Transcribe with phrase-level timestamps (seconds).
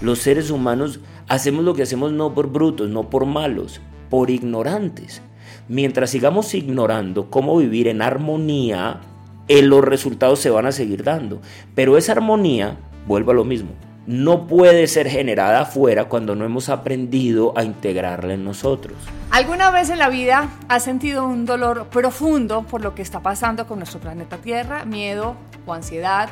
[0.00, 5.22] Los seres humanos hacemos lo que hacemos no por brutos, no por malos, por ignorantes.
[5.66, 9.00] Mientras sigamos ignorando cómo vivir en armonía,
[9.48, 11.40] eh, los resultados se van a seguir dando.
[11.74, 12.76] Pero esa armonía,
[13.08, 13.70] vuelvo a lo mismo,
[14.06, 18.96] no puede ser generada afuera cuando no hemos aprendido a integrarla en nosotros.
[19.30, 23.66] ¿Alguna vez en la vida has sentido un dolor profundo por lo que está pasando
[23.66, 24.84] con nuestro planeta Tierra?
[24.84, 25.34] ¿Miedo
[25.66, 26.30] o ansiedad?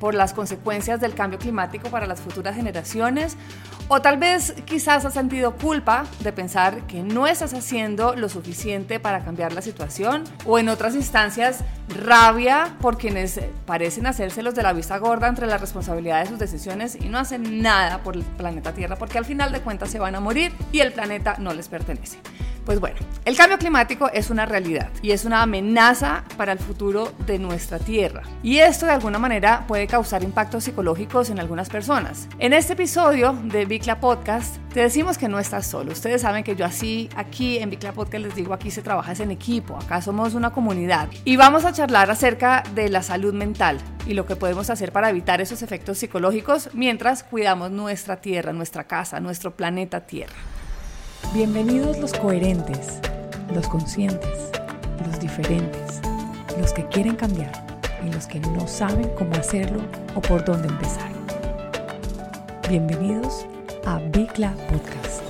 [0.00, 3.36] Por las consecuencias del cambio climático para las futuras generaciones?
[3.88, 8.98] O tal vez quizás has sentido culpa de pensar que no estás haciendo lo suficiente
[8.98, 10.24] para cambiar la situación.
[10.44, 15.46] O en otras instancias, rabia por quienes parecen hacerse los de la vista gorda entre
[15.46, 19.24] la responsabilidad de sus decisiones y no hacen nada por el planeta Tierra porque al
[19.24, 22.18] final de cuentas se van a morir y el planeta no les pertenece.
[22.66, 27.12] Pues bueno, el cambio climático es una realidad y es una amenaza para el futuro
[27.24, 28.24] de nuestra Tierra.
[28.42, 32.28] Y esto de alguna manera puede causar impactos psicológicos en algunas personas.
[32.40, 35.92] En este episodio de Bicla Podcast te decimos que no estás solo.
[35.92, 39.30] Ustedes saben que yo así aquí en Bicla Podcast les digo aquí se trabaja en
[39.30, 41.08] equipo, acá somos una comunidad.
[41.24, 45.08] Y vamos a charlar acerca de la salud mental y lo que podemos hacer para
[45.08, 50.34] evitar esos efectos psicológicos mientras cuidamos nuestra Tierra, nuestra casa, nuestro planeta Tierra.
[51.34, 53.00] Bienvenidos los coherentes,
[53.54, 54.50] los conscientes,
[55.06, 56.00] los diferentes,
[56.58, 57.52] los que quieren cambiar
[58.04, 59.82] y los que no saben cómo hacerlo
[60.14, 61.10] o por dónde empezar.
[62.70, 63.46] Bienvenidos
[63.84, 65.22] a Bicla Podcast.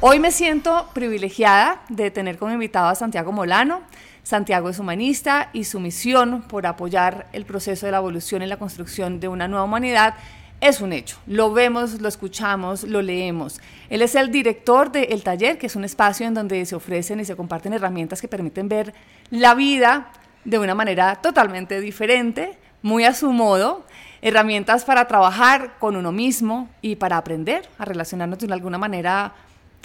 [0.00, 3.80] Hoy me siento privilegiada de tener como invitado a Santiago Molano.
[4.22, 8.58] Santiago es humanista y su misión por apoyar el proceso de la evolución y la
[8.58, 10.14] construcción de una nueva humanidad
[10.60, 11.18] es un hecho.
[11.26, 13.60] Lo vemos, lo escuchamos, lo leemos.
[13.90, 17.20] Él es el director del El Taller, que es un espacio en donde se ofrecen
[17.20, 18.92] y se comparten herramientas que permiten ver
[19.30, 20.10] la vida
[20.44, 23.84] de una manera totalmente diferente, muy a su modo,
[24.22, 29.34] herramientas para trabajar con uno mismo y para aprender a relacionarnos de alguna manera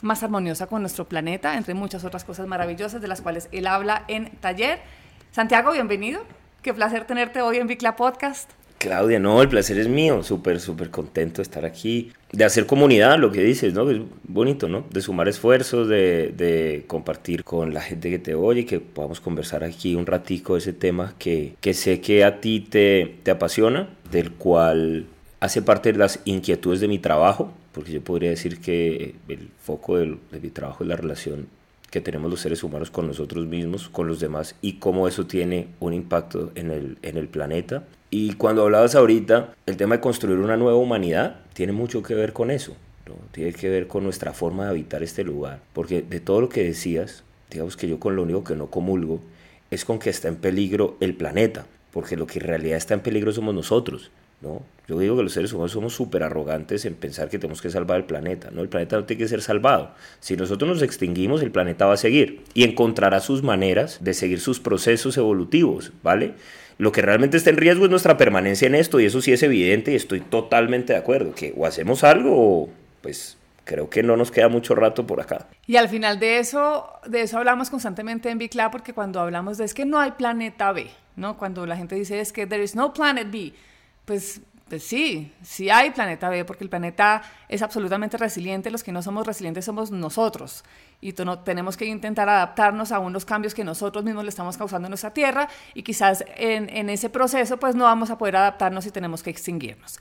[0.01, 4.03] más armoniosa con nuestro planeta, entre muchas otras cosas maravillosas de las cuales él habla
[4.07, 4.81] en Taller.
[5.31, 6.23] Santiago, bienvenido.
[6.61, 8.49] Qué placer tenerte hoy en Bicla Podcast.
[8.83, 13.17] Claudia, no, el placer es mío, súper, súper contento de estar aquí, de hacer comunidad,
[13.17, 13.89] lo que dices, ¿no?
[13.89, 14.85] Es bonito, ¿no?
[14.91, 19.63] De sumar esfuerzos, de, de compartir con la gente que te oye, que podamos conversar
[19.63, 23.87] aquí un ratico de ese tema que, que sé que a ti te, te apasiona,
[24.11, 25.05] del cual
[25.39, 29.95] hace parte de las inquietudes de mi trabajo, porque yo podría decir que el foco
[29.95, 31.47] de, de mi trabajo es la relación
[31.89, 35.67] que tenemos los seres humanos con nosotros mismos, con los demás y cómo eso tiene
[35.79, 37.83] un impacto en el, en el planeta.
[38.15, 42.31] Y cuando hablabas ahorita, el tema de construir una nueva humanidad tiene mucho que ver
[42.31, 42.75] con eso,
[43.31, 46.63] tiene que ver con nuestra forma de habitar este lugar, porque de todo lo que
[46.63, 49.19] decías, digamos que yo con lo único que no comulgo
[49.71, 52.99] es con que está en peligro el planeta, porque lo que en realidad está en
[52.99, 54.11] peligro somos nosotros.
[54.41, 54.61] ¿no?
[54.87, 57.97] Yo digo que los seres humanos somos súper arrogantes en pensar que tenemos que salvar
[57.97, 58.51] el planeta.
[58.51, 58.61] ¿no?
[58.61, 59.89] El planeta no tiene que ser salvado.
[60.19, 64.39] Si nosotros nos extinguimos, el planeta va a seguir y encontrará sus maneras de seguir
[64.39, 66.33] sus procesos evolutivos, ¿vale?
[66.83, 69.41] Lo que realmente está en riesgo es nuestra permanencia en esto y eso sí es
[69.41, 74.17] evidente y estoy totalmente de acuerdo, que o hacemos algo o pues creo que no
[74.17, 75.47] nos queda mucho rato por acá.
[75.65, 79.63] Y al final de eso, de eso hablamos constantemente en Bicla porque cuando hablamos de
[79.63, 81.37] es que no hay planeta B, ¿no?
[81.37, 83.53] Cuando la gente dice es que there is no planet B,
[84.03, 88.91] pues, pues, sí, sí hay planeta B, porque el planeta es absolutamente resiliente, los que
[88.91, 90.63] no somos resilientes somos nosotros,
[91.01, 94.91] y tenemos que intentar adaptarnos a unos cambios que nosotros mismos le estamos causando en
[94.91, 98.91] nuestra Tierra, y quizás en, en ese proceso pues no vamos a poder adaptarnos y
[98.91, 99.99] tenemos que extinguirnos.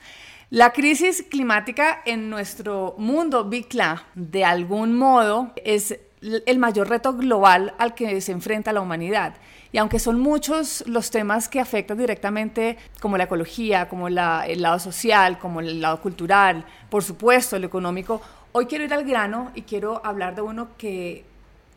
[0.50, 7.74] La crisis climática en nuestro mundo, Bicla, de algún modo es el mayor reto global
[7.78, 9.34] al que se enfrenta la humanidad.
[9.72, 14.78] Y aunque son muchos los temas que afectan directamente, como la ecología, como el lado
[14.78, 18.20] social, como el lado cultural, por supuesto, el económico,
[18.52, 21.24] hoy quiero ir al grano y quiero hablar de uno que,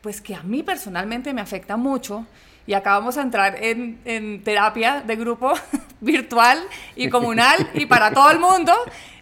[0.02, 2.26] pues que a mí personalmente me afecta mucho.
[2.68, 5.54] Y acá vamos a entrar en, terapia de grupo
[6.02, 6.60] virtual
[6.98, 8.74] y comunal y para todo el mundo,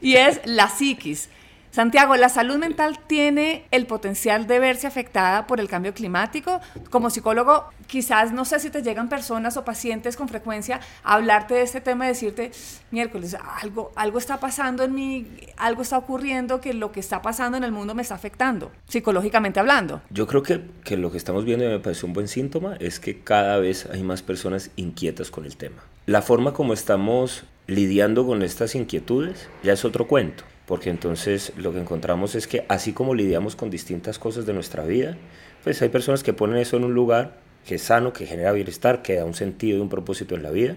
[0.01, 1.29] y es la psiquis.
[1.73, 6.61] Santiago, ¿la salud mental tiene el potencial de verse afectada por el cambio climático?
[6.91, 11.55] Como psicólogo, quizás no sé si te llegan personas o pacientes con frecuencia a hablarte
[11.55, 12.51] de este tema y decirte,
[12.91, 15.25] miércoles, algo, algo está pasando en mí,
[15.57, 19.59] algo está ocurriendo que lo que está pasando en el mundo me está afectando, psicológicamente
[19.59, 20.03] hablando.
[20.11, 22.99] Yo creo que, que lo que estamos viendo y me parece un buen síntoma es
[22.99, 25.81] que cada vez hay más personas inquietas con el tema.
[26.05, 31.73] La forma como estamos lidiando con estas inquietudes ya es otro cuento porque entonces lo
[31.73, 35.17] que encontramos es que así como lidiamos con distintas cosas de nuestra vida,
[35.63, 39.01] pues hay personas que ponen eso en un lugar que es sano, que genera bienestar,
[39.01, 40.75] que da un sentido y un propósito en la vida,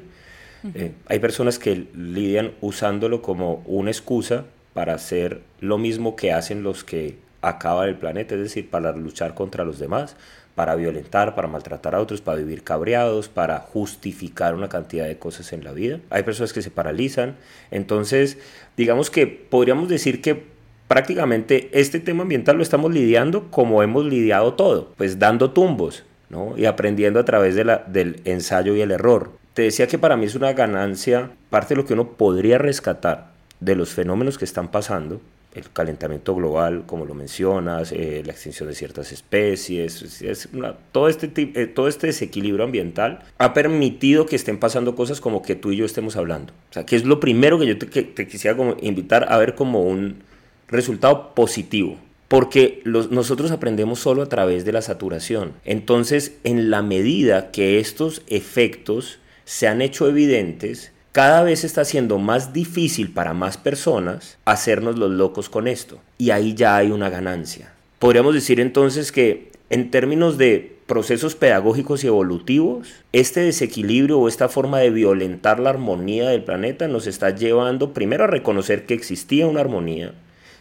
[0.75, 6.63] Eh, hay personas que lidian usándolo como una excusa para hacer lo mismo que hacen
[6.63, 10.17] los que acaban el planeta, es decir, para luchar contra los demás,
[10.55, 15.53] para violentar, para maltratar a otros, para vivir cabreados, para justificar una cantidad de cosas
[15.53, 16.01] en la vida.
[16.11, 17.37] Hay personas que se paralizan.
[17.71, 18.39] Entonces,
[18.77, 20.45] digamos que podríamos decir que
[20.89, 26.55] prácticamente este tema ambiental lo estamos lidiando como hemos lidiado todo, pues dando tumbos, ¿no?
[26.57, 29.33] Y aprendiendo a través de la, del ensayo y el error.
[29.53, 33.31] Te decía que para mí es una ganancia, parte de lo que uno podría rescatar
[33.61, 35.21] de los fenómenos que están pasando,
[35.57, 40.49] el calentamiento global, como lo mencionas, eh, la extinción de ciertas especies, es
[40.93, 45.57] todo, este, eh, todo este desequilibrio ambiental ha permitido que estén pasando cosas como que
[45.57, 46.53] tú y yo estemos hablando.
[46.71, 49.83] O sea, que es lo primero que yo te quisiera como invitar a ver como
[49.83, 50.23] un
[50.69, 51.97] resultado positivo.
[52.29, 55.53] Porque nosotros aprendemos solo a través de la saturación.
[55.65, 62.19] Entonces, en la medida que estos efectos se han hecho evidentes, cada vez está siendo
[62.19, 65.99] más difícil para más personas hacernos los locos con esto.
[66.19, 67.73] Y ahí ya hay una ganancia.
[67.99, 74.51] Podríamos decir entonces que en términos de procesos pedagógicos y evolutivos, este desequilibrio o esta
[74.51, 79.47] forma de violentar la armonía del planeta nos está llevando primero a reconocer que existía
[79.47, 80.13] una armonía,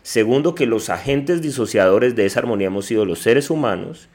[0.04, 4.08] segundo que los agentes disociadores de esa armonía hemos sido los seres humanos,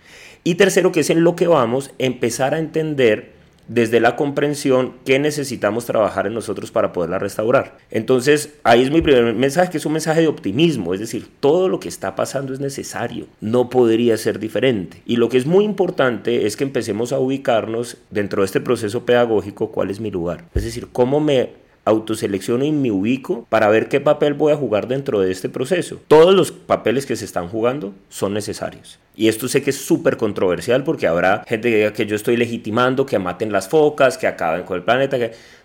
[0.42, 3.39] y tercero que es en lo que vamos a empezar a entender
[3.70, 7.78] desde la comprensión que necesitamos trabajar en nosotros para poderla restaurar.
[7.90, 11.68] Entonces, ahí es mi primer mensaje, que es un mensaje de optimismo, es decir, todo
[11.68, 15.02] lo que está pasando es necesario, no podría ser diferente.
[15.06, 19.06] Y lo que es muy importante es que empecemos a ubicarnos dentro de este proceso
[19.06, 21.50] pedagógico cuál es mi lugar, es decir, cómo me
[21.84, 26.00] autoselecciono y me ubico para ver qué papel voy a jugar dentro de este proceso.
[26.08, 28.98] Todos los papeles que se están jugando son necesarios.
[29.16, 32.36] Y esto sé que es súper controversial porque habrá gente que diga que yo estoy
[32.36, 35.18] legitimando que maten las focas, que acaben con el planeta.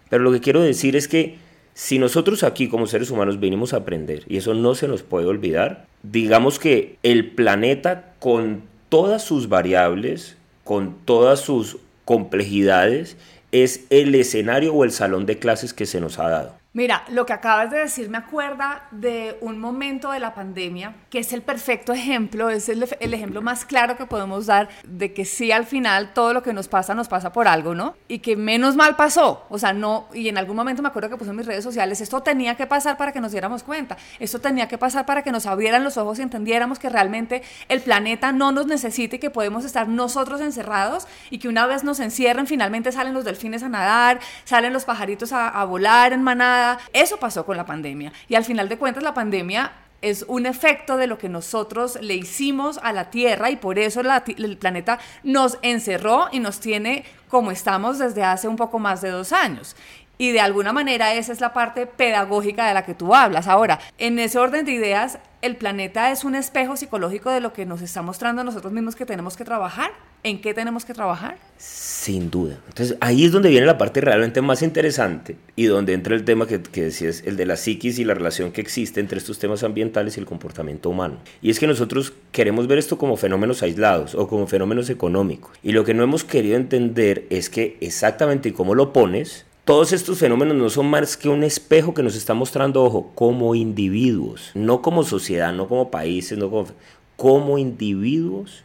[0.10, 1.38] Pero lo que quiero decir es que
[1.74, 5.28] si nosotros aquí como seres humanos venimos a aprender, y eso no se nos puede
[5.28, 13.18] olvidar, digamos que el planeta con todas sus variables, con todas sus complejidades,
[13.64, 16.65] es el escenario o el salón de clases que se nos ha dado.
[16.76, 21.20] Mira, lo que acabas de decir me acuerda de un momento de la pandemia que
[21.20, 25.54] es el perfecto ejemplo, es el, ejemplo más claro que podemos dar de que sí
[25.54, 27.96] al final todo lo que nos pasa nos pasa por algo, ¿no?
[28.10, 31.16] Y que menos mal pasó, o sea, no, y en algún momento me acuerdo que
[31.16, 34.42] puse en mis redes sociales, esto tenía que pasar para que nos diéramos cuenta, esto
[34.42, 38.34] tenía que pasar para que nos abrieran los ojos y entendiéramos que realmente el planeta
[38.34, 42.48] no nos necesita y que podemos estar nosotros encerrados y que una vez nos encierren
[42.48, 47.18] finalmente salen los delfines a nadar, salen los pajaritos a, a volar en manada eso
[47.18, 48.12] pasó con la pandemia.
[48.28, 49.72] Y al final de cuentas la pandemia
[50.02, 54.02] es un efecto de lo que nosotros le hicimos a la Tierra y por eso
[54.02, 59.10] el planeta nos encerró y nos tiene como estamos desde hace un poco más de
[59.10, 59.76] dos años.
[60.18, 63.48] Y de alguna manera esa es la parte pedagógica de la que tú hablas.
[63.48, 67.68] Ahora, en ese orden de ideas, el planeta es un espejo psicológico de lo que
[67.68, 69.92] nos está mostrando nosotros mismos que tenemos que trabajar.
[70.24, 71.38] ¿En qué tenemos que trabajar?
[71.60, 72.58] Sin duda.
[72.68, 76.48] Entonces ahí es donde viene la parte realmente más interesante y donde entra el tema
[76.48, 79.64] que, que decías, el de la psiquis y la relación que existe entre estos temas
[79.64, 81.18] ambientales y el comportamiento humano.
[81.44, 85.52] Y es que nosotros queremos ver esto como fenómenos aislados o como fenómenos económicos.
[85.62, 90.20] Y lo que no hemos querido entender es que exactamente como lo pones, todos estos
[90.20, 94.84] fenómenos no son más que un espejo que nos está mostrando, ojo, como individuos, no
[94.84, 96.68] como sociedad, no como países, no como,
[97.16, 98.64] como individuos,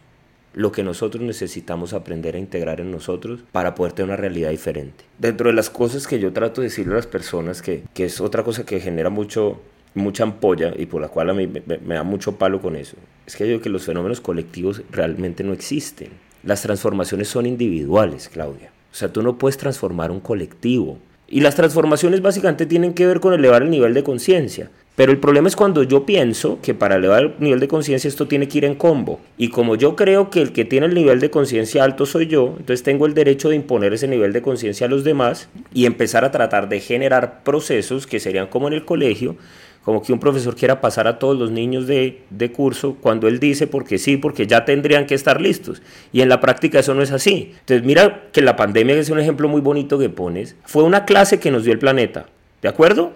[0.52, 5.04] lo que nosotros necesitamos aprender a integrar en nosotros para poder tener una realidad diferente.
[5.18, 8.20] Dentro de las cosas que yo trato de decirle a las personas, que, que es
[8.20, 9.58] otra cosa que genera mucho,
[9.94, 12.96] mucha ampolla y por la cual a mí me, me da mucho palo con eso,
[13.26, 16.10] es que yo digo que los fenómenos colectivos realmente no existen.
[16.42, 18.70] Las transformaciones son individuales, Claudia.
[18.92, 20.98] O sea, tú no puedes transformar un colectivo.
[21.28, 24.70] Y las transformaciones básicamente tienen que ver con elevar el nivel de conciencia.
[24.96, 28.26] Pero el problema es cuando yo pienso que para elevar el nivel de conciencia esto
[28.28, 29.20] tiene que ir en combo.
[29.38, 32.56] Y como yo creo que el que tiene el nivel de conciencia alto soy yo,
[32.58, 36.24] entonces tengo el derecho de imponer ese nivel de conciencia a los demás y empezar
[36.24, 39.36] a tratar de generar procesos que serían como en el colegio,
[39.84, 43.40] como que un profesor quiera pasar a todos los niños de, de, curso cuando él
[43.40, 45.82] dice porque sí, porque ya tendrían que estar listos.
[46.12, 47.54] Y en la práctica eso no es así.
[47.60, 51.04] Entonces mira que la pandemia, que es un ejemplo muy bonito que pones, fue una
[51.06, 52.26] clase que nos dio el planeta.
[52.60, 53.12] ¿De acuerdo?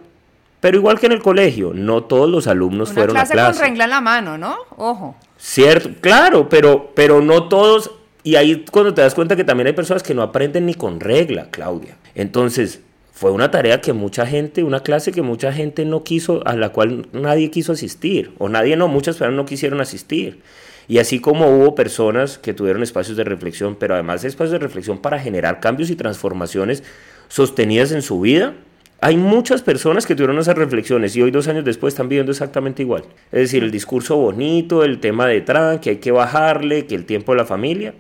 [0.61, 3.61] Pero igual que en el colegio, no todos los alumnos fueron a clase.
[3.61, 4.56] con regla en la mano, ¿no?
[4.78, 5.14] Ojo.
[5.37, 7.90] Cierto, claro, pero, pero no todos...
[8.23, 11.00] Y ahí cuando te das cuenta que también hay personas que no aprenden ni con
[11.00, 11.99] regla, Claudia.
[12.14, 12.80] Entonces,
[13.25, 16.69] fue una tarea que mucha gente, una clase que mucha gente no quiso, a la
[16.69, 20.43] cual nadie quiso asistir, o nadie no, muchas personas no quisieron asistir.
[20.88, 24.99] Y así como hubo personas que tuvieron espacios de reflexión, pero además espacios de reflexión
[24.99, 26.83] para generar cambios y transformaciones
[27.28, 28.52] sostenidas en su vida,
[29.00, 32.83] hay muchas personas que tuvieron esas reflexiones y hoy dos años después están viviendo exactamente
[32.83, 33.04] igual.
[33.33, 37.07] Es decir, el discurso bonito, el tema de Trump, que hay que bajarle, que el
[37.07, 37.95] tiempo de la familia,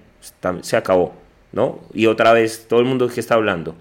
[0.60, 1.14] se acabó,
[1.52, 1.80] ¿no?
[1.94, 3.74] Y otra vez, todo el mundo que está hablando.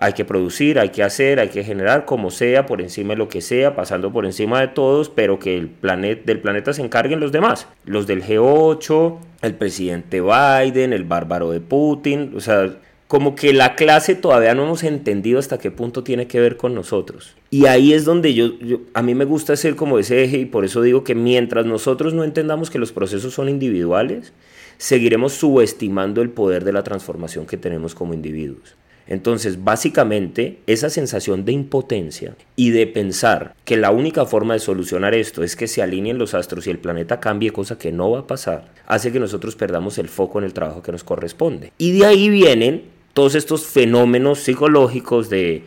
[0.00, 3.28] Hay que producir, hay que hacer, hay que generar como sea, por encima de lo
[3.28, 7.18] que sea, pasando por encima de todos, pero que el planeta, del planeta se encarguen
[7.18, 7.66] los demás.
[7.84, 12.76] Los del G8, el presidente Biden, el bárbaro de Putin, o sea,
[13.08, 16.74] como que la clase todavía no hemos entendido hasta qué punto tiene que ver con
[16.74, 17.34] nosotros.
[17.50, 18.50] Y ahí es donde yo,
[18.94, 22.14] a mí me gusta ser como ese eje y por eso digo que mientras nosotros
[22.14, 24.32] no entendamos que los procesos son individuales,
[24.76, 28.76] seguiremos subestimando el poder de la transformación que tenemos como individuos.
[29.08, 35.14] Entonces, básicamente, esa sensación de impotencia y de pensar que la única forma de solucionar
[35.14, 38.20] esto es que se alineen los astros y el planeta cambie, cosa que no va
[38.20, 41.72] a pasar, hace que nosotros perdamos el foco en el trabajo que nos corresponde.
[41.78, 45.64] Y de ahí vienen todos estos fenómenos psicológicos de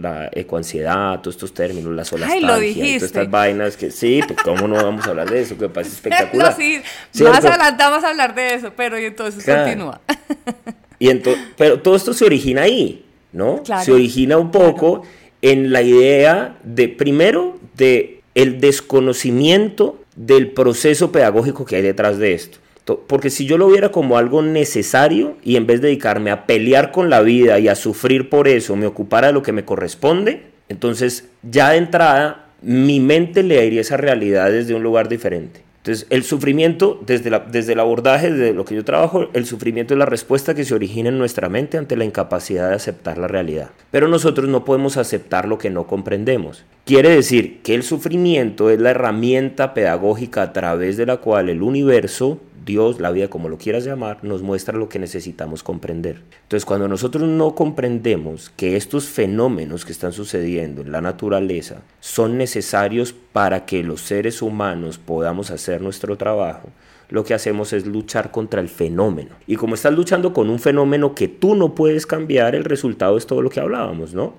[0.00, 4.74] la ecoansiedad, todos estos términos, la solastancia, todas estas vainas que sí, pues cómo no
[4.74, 6.54] vamos a hablar de eso, que pasa espectacular.
[6.54, 6.82] sí,
[7.22, 10.00] más adelante vamos a hablar de eso, pero y entonces continúa.
[11.00, 13.62] Y entonces, pero todo esto se origina ahí, ¿no?
[13.82, 15.02] Se origina un poco
[15.42, 22.34] en la idea de, primero, de el desconocimiento del proceso pedagógico que hay detrás de
[22.34, 22.58] esto.
[22.84, 26.92] Porque si yo lo viera como algo necesario y en vez de dedicarme a pelear
[26.92, 30.42] con la vida y a sufrir por eso, me ocupara de lo que me corresponde,
[30.68, 35.62] entonces ya de entrada mi mente leería esa realidad desde un lugar diferente.
[35.80, 39.98] Entonces, el sufrimiento, desde, desde el abordaje de lo que yo trabajo, el sufrimiento es
[39.98, 43.70] la respuesta que se origina en nuestra mente ante la incapacidad de aceptar la realidad.
[43.90, 46.64] Pero nosotros no podemos aceptar lo que no comprendemos.
[46.84, 51.62] Quiere decir que el sufrimiento es la herramienta pedagógica a través de la cual el
[51.62, 52.38] universo
[52.70, 56.22] Dios, la vida, como lo quieras llamar, nos muestra lo que necesitamos comprender.
[56.42, 62.38] Entonces, cuando nosotros no comprendemos que estos fenómenos que están sucediendo en la naturaleza son
[62.38, 66.68] necesarios para que los seres humanos podamos hacer nuestro trabajo,
[67.08, 69.30] lo que hacemos es luchar contra el fenómeno.
[69.48, 73.26] Y como estás luchando con un fenómeno que tú no puedes cambiar, el resultado es
[73.26, 74.34] todo lo que hablábamos, ¿no?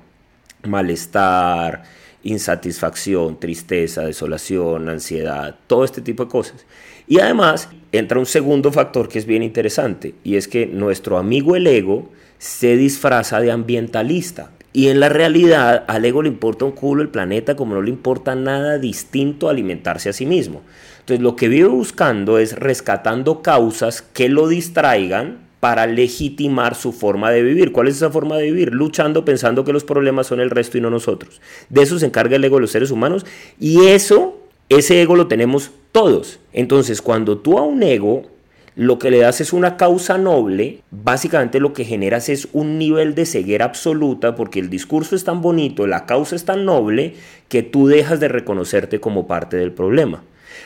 [0.65, 1.83] Malestar,
[2.23, 6.65] insatisfacción, tristeza, desolación, ansiedad, todo este tipo de cosas.
[7.07, 11.55] Y además entra un segundo factor que es bien interesante y es que nuestro amigo
[11.55, 14.51] el ego se disfraza de ambientalista.
[14.73, 17.89] Y en la realidad al ego le importa un culo el planeta como no le
[17.89, 20.61] importa nada distinto a alimentarse a sí mismo.
[20.99, 27.29] Entonces lo que vive buscando es rescatando causas que lo distraigan para legitimar su forma
[27.29, 27.71] de vivir.
[27.71, 28.73] ¿Cuál es esa forma de vivir?
[28.73, 31.39] Luchando pensando que los problemas son el resto y no nosotros.
[31.69, 33.25] De eso se encarga el ego de los seres humanos
[33.59, 34.40] y eso,
[34.77, 36.39] ese ego lo tenemos todos.
[36.53, 38.23] Entonces, cuando tú a un ego
[38.75, 43.15] lo que le das es una causa noble, básicamente lo que generas es un nivel
[43.15, 47.15] de ceguera absoluta porque el discurso es tan bonito, la causa es tan noble,
[47.49, 50.23] que tú dejas de reconocerte como parte del problema.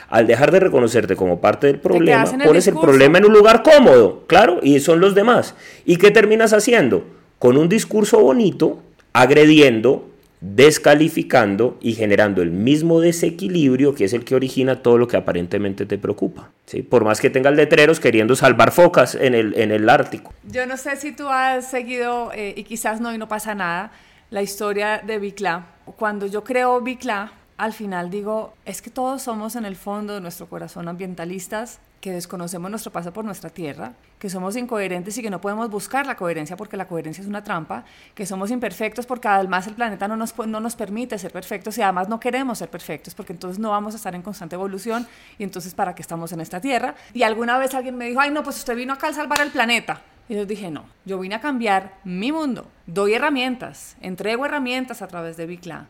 [0.08, 4.22] Al dejar de reconocerte como parte del problema, pones el problema en un lugar cómodo,
[4.28, 5.54] claro, y son los demás.
[5.84, 7.04] ¿Y qué terminas haciendo?
[7.40, 8.78] Con un discurso bonito,
[9.12, 10.08] agrediendo,
[10.40, 15.86] descalificando y generando el mismo desequilibrio que es el que origina todo lo que aparentemente
[15.86, 16.50] te preocupa.
[16.66, 16.82] ¿sí?
[16.82, 20.32] Por más que tengas letreros queriendo salvar focas en el, en el Ártico.
[20.44, 23.92] Yo no sé si tú has seguido, eh, y quizás no y no pasa nada,
[24.30, 25.66] la historia de Bicla.
[25.96, 30.20] Cuando yo creo Bicla, al final digo, es que todos somos en el fondo de
[30.20, 35.30] nuestro corazón ambientalistas que desconocemos nuestro paso por nuestra tierra, que somos incoherentes y que
[35.30, 37.84] no podemos buscar la coherencia porque la coherencia es una trampa,
[38.14, 41.82] que somos imperfectos porque además el planeta no nos, no nos permite ser perfectos y
[41.82, 45.06] además no queremos ser perfectos porque entonces no vamos a estar en constante evolución
[45.38, 46.94] y entonces para qué estamos en esta tierra.
[47.14, 49.50] Y alguna vez alguien me dijo, ay no, pues usted vino acá a salvar el
[49.50, 50.02] planeta.
[50.28, 55.08] Y yo dije, no, yo vine a cambiar mi mundo, doy herramientas, entrego herramientas a
[55.08, 55.86] través de Bicla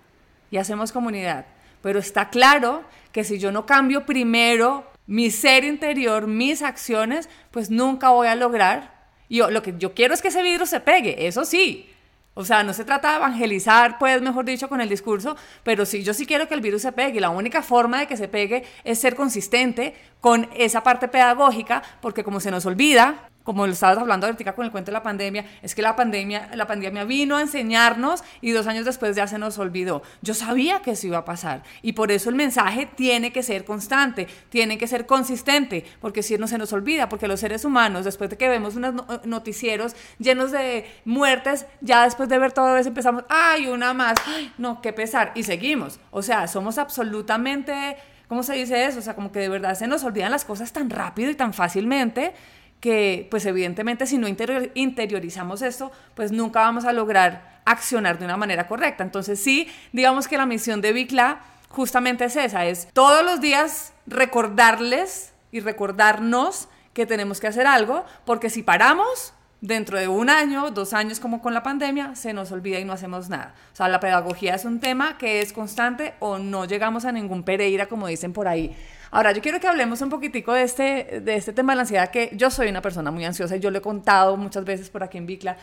[0.51, 1.47] y hacemos comunidad
[1.87, 7.71] pero está claro que si yo no cambio primero mi ser interior, mis acciones, pues
[7.71, 9.07] nunca voy a lograr.
[9.29, 11.89] Y lo que yo quiero es que ese vidrio se pegue, eso sí.
[12.35, 16.03] O sea, no se trata de evangelizar, pues, mejor dicho, con el discurso, pero sí,
[16.03, 17.21] yo sí quiero que el virus se pegue.
[17.21, 22.25] La única forma de que se pegue es ser consistente con esa parte pedagógica, porque
[22.25, 25.47] como se nos olvida, como lo estabas hablando ahorita con el cuento de la pandemia,
[25.63, 29.39] es que la pandemia, la pandemia vino a enseñarnos y dos años después ya se
[29.39, 30.03] nos olvidó.
[30.21, 33.65] Yo sabía que eso iba a pasar y por eso el mensaje tiene que ser
[33.65, 38.05] constante, tiene que ser consistente, porque si no se nos olvida, porque los seres humanos,
[38.05, 42.89] después de que vemos unos noticieros llenos de muertes, ya después de ver todo eso
[42.89, 46.01] empezamos, ay, una más, ay, no, qué pesar, y seguimos.
[46.11, 47.97] O sea, somos absolutamente
[48.29, 48.99] ¿cómo se dice eso?
[48.99, 51.53] O sea, como que de verdad se nos olvidan las cosas tan rápido y tan
[51.53, 52.35] fácilmente
[52.81, 58.37] que pues evidentemente si no interiorizamos esto, pues nunca vamos a lograr accionar de una
[58.37, 59.03] manera correcta.
[59.03, 63.93] Entonces sí, digamos que la misión de Bicla justamente es esa, es todos los días
[64.07, 70.71] recordarles y recordarnos que tenemos que hacer algo, porque si paramos, dentro de un año,
[70.71, 73.55] dos años como con la pandemia, se nos olvida y no hacemos nada.
[73.73, 77.43] O sea, la pedagogía es un tema que es constante o no llegamos a ningún
[77.43, 78.77] Pereira, como dicen por ahí.
[79.11, 82.11] Ahora, yo quiero que hablemos un poquitico de este, de este tema de la ansiedad,
[82.11, 85.03] que yo soy una persona muy ansiosa y yo lo he contado muchas veces por
[85.03, 85.57] aquí en Bicla.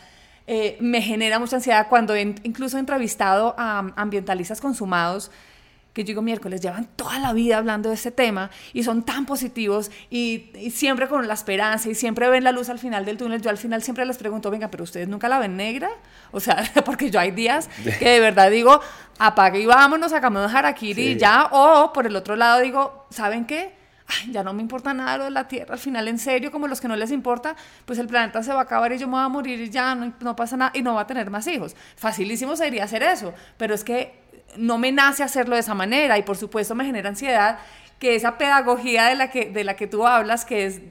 [0.47, 5.31] Eh, me genera mucha ansiedad cuando incluso entrevistado a ambientalistas consumados
[5.93, 9.25] que yo digo miércoles, llevan toda la vida hablando de este tema y son tan
[9.25, 13.41] positivos y, siempre con la esperanza y siempre ven la luz al final del túnel.
[13.41, 15.89] Yo al final siempre les pregunto, venga, pero ustedes nunca la ven negra?
[16.31, 17.69] O sea, porque yo hay días
[18.00, 18.81] que de verdad digo,
[19.19, 23.45] apague y vámonos, sacamos de harakiri y ya, o por el otro lado digo, ¿saben
[23.45, 23.83] qué?
[24.29, 26.81] ya no me importa nada lo de la Tierra, al final en serio, como los
[26.81, 29.23] que no les importa, pues el planeta se va a acabar y yo me voy
[29.23, 31.75] a morir y ya no, no pasa nada y no va a tener más hijos.
[31.95, 34.23] Facilísimo sería hacer eso, pero es que
[34.57, 37.60] no me nace hacerlo de esa manera y por supuesto me genera ansiedad
[38.00, 40.81] que esa pedagogía de la que, de la que tú hablas, que es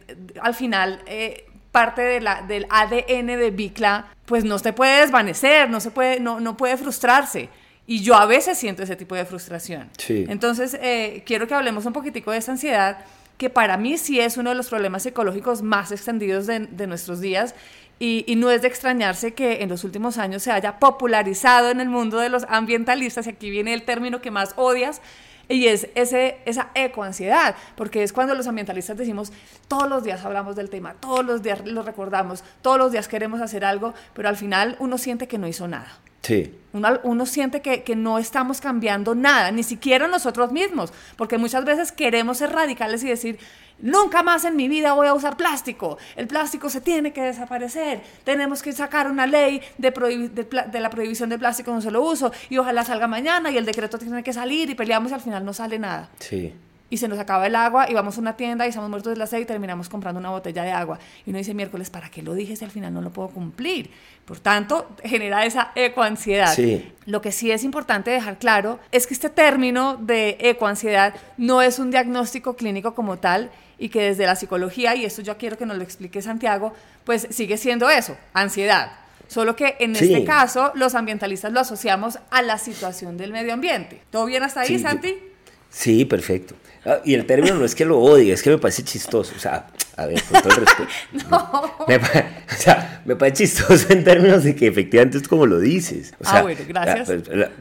[0.41, 5.69] al final eh, parte de la, del ADN de Bicla, pues no se puede desvanecer,
[5.69, 7.49] no, se puede, no, no puede frustrarse.
[7.87, 9.91] Y yo a veces siento ese tipo de frustración.
[10.09, 12.99] Entonces, eh, quiero que hablemos un poquitico de esa ansiedad,
[13.37, 17.21] que para mí sí es uno de los problemas psicológicos más extendidos de, de nuestros
[17.21, 17.55] días
[17.99, 21.89] y, no es de extrañarse que en los últimos años se haya popularizado en el
[21.89, 25.01] mundo de los ambientalistas, y aquí viene el término que más odias,
[25.49, 29.33] y es ese, esa ecoansiedad, porque es cuando los ambientalistas decimos,
[29.69, 33.41] todos los días hablamos del tema, todos los días lo recordamos, todos los días queremos
[33.41, 36.01] hacer algo, pero al final uno siente que no hizo nada.
[36.23, 36.55] Sí.
[36.73, 41.65] Uno, uno siente que, que, no estamos cambiando nada, ni siquiera nosotros mismos, porque muchas
[41.67, 43.39] veces queremos ser radicales y decir,
[43.79, 48.01] nunca más en mi vida voy a usar plástico, el plástico se tiene que desaparecer,
[48.25, 52.01] tenemos que sacar una ley de, de, de, la prohibición del plástico en un solo
[52.01, 55.21] uso y ojalá salga mañana y el decreto tiene que salir y peleamos y al
[55.21, 56.09] final no sale nada.
[56.21, 56.55] Sí
[56.93, 59.19] y se nos acaba el agua y vamos a una tienda y estamos muertos de
[59.19, 60.99] la sed y terminamos comprando una botella de agua.
[61.25, 63.91] Y uno dice, miércoles, ¿para qué lo dije si al final no lo puedo cumplir?
[64.27, 66.55] Por tanto, genera esa ecoansiedad.
[66.55, 66.93] Sí.
[67.07, 71.79] Lo que sí es importante dejar claro es que este término de ecoansiedad no es
[71.79, 75.65] un diagnóstico clínico como tal y que desde la psicología, y esto yo quiero que
[75.65, 76.75] nos lo explique Santiago,
[77.05, 78.93] pues sigue siendo eso, ansiedad.
[79.29, 84.03] Solo que en este caso los ambientalistas lo asociamos a la situación del medio ambiente.
[84.11, 85.32] ¿Todo bien hasta ahí, Santi?
[85.73, 86.55] Sí, perfecto.
[86.85, 89.33] Ah, y el término no es que lo odie, es que me parece chistoso.
[89.37, 90.91] O sea, a ver, con todo el respeto.
[91.31, 91.87] no.
[91.89, 96.13] me, o sea, me parece chistoso en términos de que efectivamente es como lo dices.
[96.21, 97.09] O sea, ah, bueno, gracias.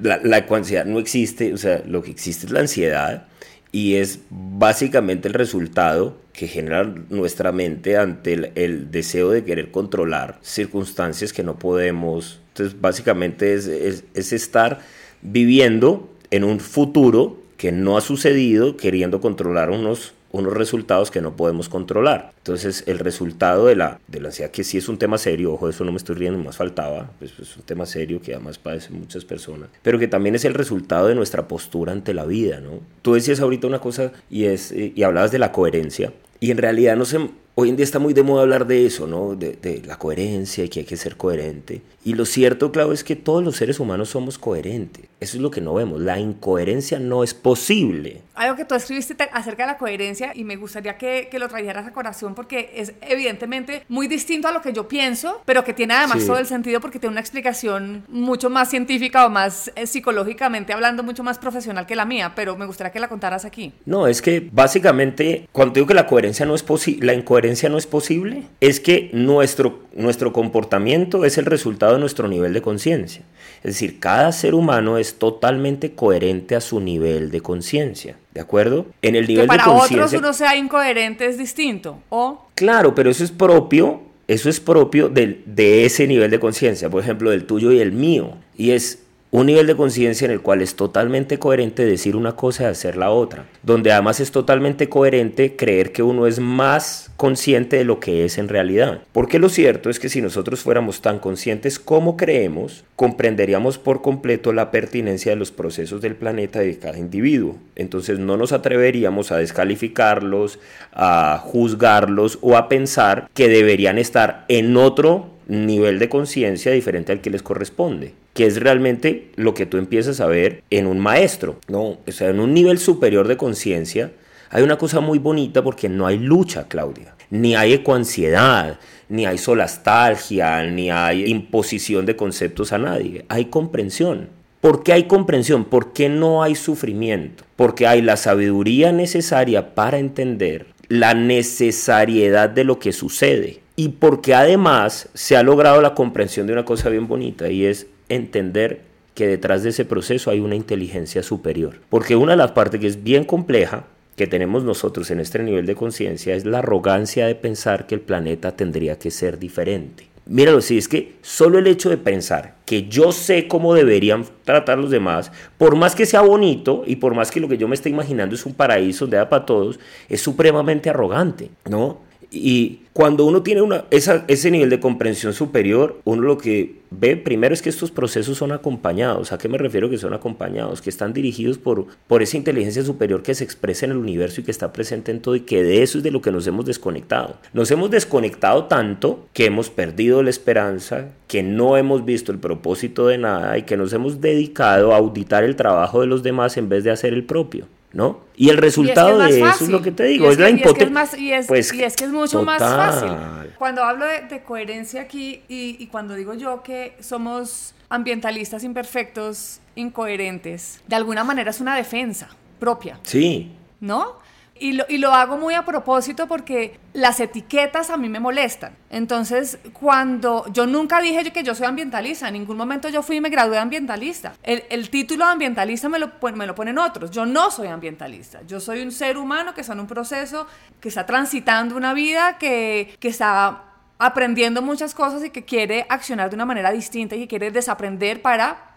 [0.01, 3.27] La, la, ansiedad no existe, o sea, lo que existe es la ansiedad
[3.71, 9.71] y es básicamente el resultado que genera nuestra mente ante el, el, deseo de querer
[9.71, 12.41] controlar circunstancias que no podemos.
[12.49, 14.79] Entonces, básicamente es, es, es estar
[15.21, 21.35] viviendo en un futuro que no ha sucedido queriendo controlar unos, unos resultados que no
[21.35, 22.33] podemos controlar.
[22.39, 25.69] Entonces, el resultado de la, de la ansiedad, que sí es un tema serio, ojo,
[25.69, 28.97] eso no me estoy riendo, más faltaba, pues, es un tema serio que además padecen
[28.97, 32.79] muchas personas, pero que también es el resultado de nuestra postura ante la vida, ¿no?
[33.03, 36.57] Tú decías ahorita una cosa y, es, eh, y hablabas de la coherencia, y en
[36.57, 37.19] realidad no sé,
[37.53, 39.35] hoy en día está muy de moda hablar de eso, ¿no?
[39.35, 41.83] De, de, la coherencia y que hay que ser coherente.
[42.03, 45.10] Y lo cierto, claro, es que todos los seres humanos somos coherentes.
[45.21, 46.01] Eso es lo que no vemos.
[46.01, 48.23] La incoherencia no es posible.
[48.33, 51.85] Algo que tú escribiste acerca de la coherencia y me gustaría que, que lo trajeras
[51.85, 55.93] a corazón porque es evidentemente muy distinto a lo que yo pienso, pero que tiene
[55.93, 60.73] además todo el sentido porque tiene una explicación mucho más científica o más eh, psicológicamente
[60.73, 63.73] hablando, mucho más profesional que la mía, pero me gustaría que la contaras aquí.
[63.85, 67.77] No, es que básicamente cuando digo que la coherencia no es posible, la incoherencia no
[67.77, 73.21] es posible, es que nuestro, nuestro comportamiento es el resultado de nuestro nivel de conciencia.
[73.63, 78.17] Es decir, cada ser humano es totalmente coherente a su nivel de conciencia.
[78.33, 78.85] ¿De acuerdo?
[79.01, 81.99] En el nivel que para otros uno sea incoherente es distinto.
[82.09, 82.47] ¿O?
[82.55, 87.01] Claro, pero eso es propio, eso es propio de, de ese nivel de conciencia, por
[87.01, 88.37] ejemplo, del tuyo y el mío.
[88.55, 88.99] Y es
[89.31, 92.97] un nivel de conciencia en el cual es totalmente coherente decir una cosa y hacer
[92.97, 98.01] la otra, donde además es totalmente coherente creer que uno es más consciente de lo
[98.01, 99.03] que es en realidad.
[99.13, 104.51] Porque lo cierto es que si nosotros fuéramos tan conscientes como creemos, comprenderíamos por completo
[104.51, 107.55] la pertinencia de los procesos del planeta y de cada individuo.
[107.77, 110.59] Entonces no nos atreveríamos a descalificarlos,
[110.91, 117.21] a juzgarlos o a pensar que deberían estar en otro nivel de conciencia diferente al
[117.21, 118.13] que les corresponde.
[118.33, 121.97] Que es realmente lo que tú empiezas a ver en un maestro, ¿no?
[122.07, 124.11] O sea, en un nivel superior de conciencia,
[124.49, 129.37] hay una cosa muy bonita porque no hay lucha, Claudia, ni hay ecoansiedad, ni hay
[129.37, 134.29] solastalgia, ni hay imposición de conceptos a nadie, hay comprensión.
[134.61, 135.65] ¿Por qué hay comprensión?
[135.65, 137.43] ¿Por qué no hay sufrimiento?
[137.55, 143.61] Porque hay la sabiduría necesaria para entender la necesariedad de lo que sucede.
[143.75, 147.87] Y porque además se ha logrado la comprensión de una cosa bien bonita y es
[148.15, 148.81] entender
[149.15, 151.79] que detrás de ese proceso hay una inteligencia superior.
[151.89, 155.65] Porque una de las partes que es bien compleja que tenemos nosotros en este nivel
[155.65, 160.07] de conciencia es la arrogancia de pensar que el planeta tendría que ser diferente.
[160.27, 164.77] Míralo, si es que solo el hecho de pensar que yo sé cómo deberían tratar
[164.77, 167.75] los demás, por más que sea bonito y por más que lo que yo me
[167.75, 171.99] esté imaginando es un paraíso da para todos, es supremamente arrogante, ¿no?
[172.33, 177.53] Y cuando uno tiene una, ese nivel de comprensión superior, uno lo que ve primero
[177.53, 179.33] es que estos procesos son acompañados.
[179.33, 180.81] ¿A qué me refiero que son acompañados?
[180.81, 184.43] Que están dirigidos por, por esa inteligencia superior que se expresa en el universo y
[184.45, 186.65] que está presente en todo y que de eso es de lo que nos hemos
[186.65, 187.35] desconectado.
[187.51, 193.07] Nos hemos desconectado tanto que hemos perdido la esperanza, que no hemos visto el propósito
[193.07, 196.69] de nada y que nos hemos dedicado a auditar el trabajo de los demás en
[196.69, 197.67] vez de hacer el propio.
[197.93, 198.21] ¿No?
[198.35, 201.19] Y el resultado de eso es lo que te digo, es, la impotencia.
[201.19, 203.11] Y, es, pues, y es que es mucho más fácil.
[203.57, 210.81] Cuando hablo de, coherencia aquí y, y, cuando digo yo que somos ambientalistas imperfectos, incoherentes,
[210.87, 212.99] de alguna manera es una defensa propia.
[213.03, 213.51] Sí.
[213.79, 214.20] ¿No?
[214.61, 218.77] Y lo, y lo, hago muy a propósito porque las etiquetas a mí me molestan.
[218.91, 223.21] Entonces, cuando yo nunca dije que yo soy ambientalista, en ningún momento yo fui y
[223.21, 224.35] me gradué de ambientalista.
[224.43, 227.09] El, el título de ambientalista me lo, me lo ponen otros.
[227.09, 228.43] Yo no soy ambientalista.
[228.45, 230.45] Yo soy un ser humano que está en un proceso,
[230.79, 233.63] que está transitando una vida, que, que está
[233.97, 238.21] aprendiendo muchas cosas y que quiere accionar de una manera distinta y que quiere desaprender
[238.21, 238.75] para,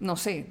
[0.00, 0.46] no sé,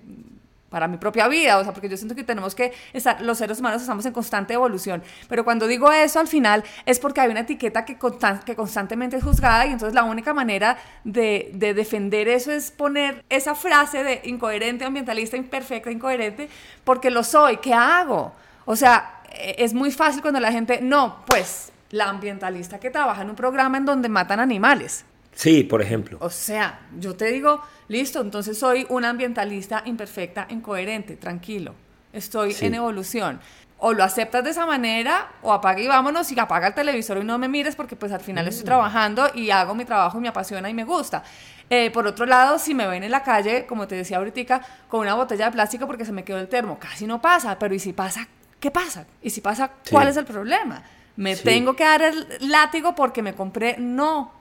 [0.72, 3.60] para mi propia vida, o sea, porque yo siento que tenemos que estar, los seres
[3.60, 7.42] humanos estamos en constante evolución, pero cuando digo eso al final es porque hay una
[7.42, 8.00] etiqueta que,
[8.46, 13.24] que constantemente es juzgada y entonces la única manera de, de, defender eso es poner
[13.30, 16.50] esa frase de incoherente, ambientalista, imperfecta, incoherente,
[16.86, 18.34] porque lo soy, ¿qué hago?
[18.64, 23.24] O sea, e, es muy fácil cuando la gente, no, pues la ambientalista que trabaja
[23.24, 25.04] en un programa en donde matan animales.
[25.34, 26.18] Sí, por ejemplo.
[26.22, 31.76] O sea, yo te digo, listo, entonces soy una ambientalista imperfecta, incoherente, tranquilo,
[32.14, 33.40] estoy en evolución.
[33.84, 37.24] O lo aceptas de esa manera, o apaga y vámonos y apaga el televisor y
[37.24, 38.66] no me mires porque pues al final estoy mm.
[38.66, 41.24] trabajando y hago mi trabajo y me apasiona y me gusta.
[41.68, 45.00] Eh, por otro lado, si me ven en la calle, como te decía ahorita, con
[45.00, 47.80] una botella de plástico porque se me quedó el termo, casi no pasa, pero ¿y
[47.80, 48.28] si pasa?
[48.60, 49.08] ¿Qué pasa?
[49.22, 49.72] ¿Y si pasa?
[49.90, 50.84] ¿Cuál es el problema?
[51.16, 53.78] ¿Me tengo que dar el látigo porque me compré?
[53.80, 54.32] No,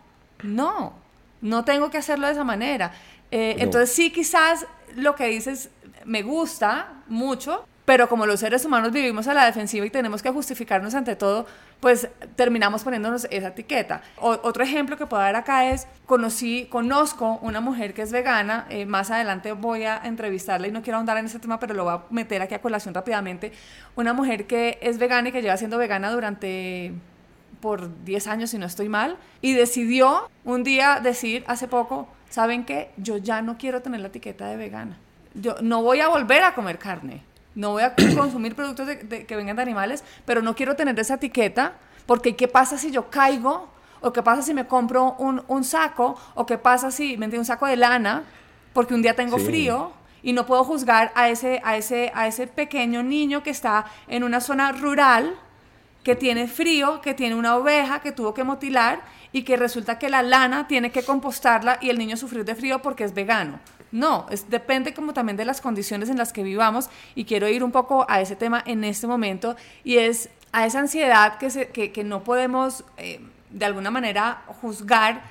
[0.43, 0.95] no,
[1.41, 2.93] no tengo que hacerlo de esa manera.
[3.31, 5.71] Eh, entonces sí, quizás lo que dices
[6.05, 10.31] me gusta mucho, pero como los seres humanos vivimos a la defensiva y tenemos que
[10.31, 11.47] justificarnos ante todo,
[11.81, 14.03] pues terminamos poniéndonos esa etiqueta.
[14.21, 18.87] otro ejemplo que puedo dar acá es, conocí, conozco una mujer que es vegana, eh,
[18.87, 21.95] más adelante voy a entrevistarla y no quiero ahondar en ese tema, pero lo voy
[21.95, 23.53] a meter aquí a colación rápidamente,
[23.97, 26.93] una mujer que es vegana y que lleva siendo vegana durante
[27.61, 32.65] por 10 años, si no estoy mal, y decidió un día decir hace poco, ¿saben
[32.65, 32.91] qué?
[32.97, 34.97] Yo ya no quiero tener la etiqueta de vegana.
[35.35, 37.23] Yo no voy a volver a comer carne,
[37.55, 41.75] no voy a consumir productos que vengan de animales, pero no quiero tener esa etiqueta,
[42.07, 43.69] porque ¿qué pasa si yo caigo?
[44.01, 46.19] ¿O qué pasa si me compro un, saco?
[46.35, 48.25] ¿O qué pasa si me entiendo un saco de lana?
[48.73, 49.93] Porque un día tengo frío
[50.23, 54.25] y no puedo juzgar a ese, a, ese, a ese pequeño niño que está en
[54.25, 55.37] una zona rural
[56.03, 60.09] que tiene frío, que tiene una oveja que tuvo que motilar y que resulta que
[60.09, 63.61] la lana tiene que compostarla y el niño sufrir de frío porque es vegano.
[63.93, 67.65] No, es, depende como también de las condiciones en las que vivamos y quiero ir
[67.65, 71.69] un poco a ese tema en este momento y es a esa ansiedad que, se,
[71.69, 75.23] que, que no podemos eh, de alguna manera juzgar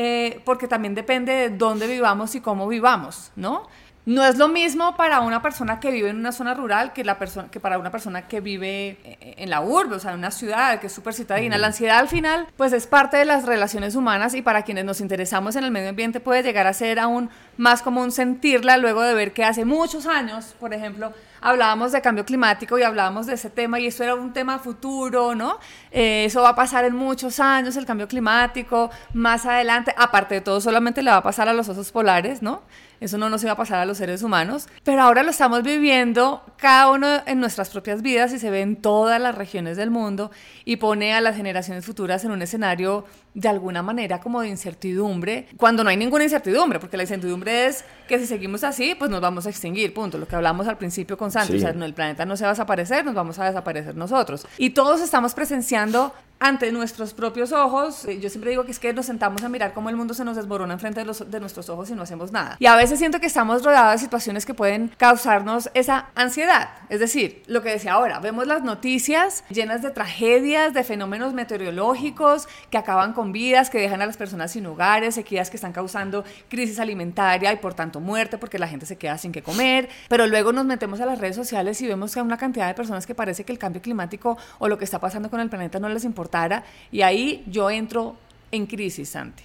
[0.00, 3.66] eh, porque también depende de dónde vivamos y cómo vivamos, ¿no?
[4.08, 7.18] No es lo mismo para una persona que vive en una zona rural que, la
[7.18, 10.30] persona, que para una persona que vive eh, en la urbe, o sea, en una
[10.30, 11.58] ciudad que es súper citadina.
[11.58, 15.02] La ansiedad al final, pues es parte de las relaciones humanas y para quienes nos
[15.02, 19.12] interesamos en el medio ambiente puede llegar a ser aún más común sentirla luego de
[19.12, 23.50] ver que hace muchos años, por ejemplo, hablábamos de cambio climático y hablábamos de ese
[23.50, 25.58] tema y eso era un tema futuro, ¿no?
[25.90, 30.40] Eh, eso va a pasar en muchos años, el cambio climático, más adelante, aparte de
[30.40, 32.62] todo, solamente le va a pasar a los osos polares, ¿no?
[33.00, 36.42] Eso no nos iba a pasar a los seres humanos, pero ahora lo estamos viviendo
[36.56, 40.30] cada uno en nuestras propias vidas y se ve en todas las regiones del mundo
[40.64, 45.46] y pone a las generaciones futuras en un escenario de alguna manera como de incertidumbre,
[45.56, 49.20] cuando no hay ninguna incertidumbre, porque la incertidumbre es que si seguimos así, pues nos
[49.20, 50.18] vamos a extinguir, punto.
[50.18, 52.52] Lo que hablamos al principio con Santos, o sea, el planeta no se va a
[52.54, 54.46] desaparecer, nos vamos a desaparecer nosotros.
[54.56, 58.92] Y todos estamos presenciando ante nuestros propios ojos, eh, yo siempre digo que es que
[58.92, 61.68] nos sentamos a mirar cómo el mundo se nos desmorona enfrente de, los, de nuestros
[61.68, 62.56] ojos y no hacemos nada.
[62.60, 66.70] Y a veces siento que estamos rodeados de situaciones que pueden causarnos esa ansiedad.
[66.88, 72.48] Es decir, lo que decía ahora, vemos las noticias llenas de tragedias, de fenómenos meteorológicos
[72.70, 76.24] que acaban con vidas, que dejan a las personas sin hogares, sequías que están causando
[76.48, 79.88] crisis alimentaria y por tanto muerte porque la gente se queda sin qué comer.
[80.08, 82.74] Pero luego nos metemos a las redes sociales y vemos que hay una cantidad de
[82.74, 85.80] personas que parece que el cambio climático o lo que está pasando con el planeta
[85.80, 86.64] no les importara.
[86.92, 88.16] Y ahí yo entro
[88.50, 89.44] en crisis, Santi.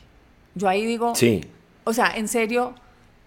[0.55, 1.41] Yo ahí digo, sí.
[1.83, 2.75] o sea, en serio,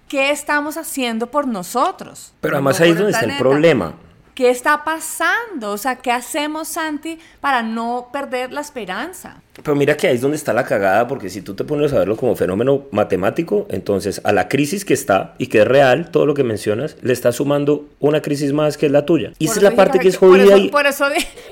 [0.08, 2.32] ¿qué estamos haciendo por nosotros?
[2.40, 3.94] Pero además ahí es donde está el problema.
[4.36, 5.72] ¿Qué está pasando?
[5.72, 9.40] O sea, ¿qué hacemos, Santi, para no perder la esperanza?
[9.54, 12.00] Pero mira que ahí es donde está la cagada, porque si tú te pones a
[12.00, 16.26] verlo como fenómeno matemático, entonces a la crisis que está y que es real, todo
[16.26, 19.32] lo que mencionas, le está sumando una crisis más que es la tuya.
[19.38, 20.54] Y esa es la parte que, es jodida.
[20.70, 21.06] Por eso,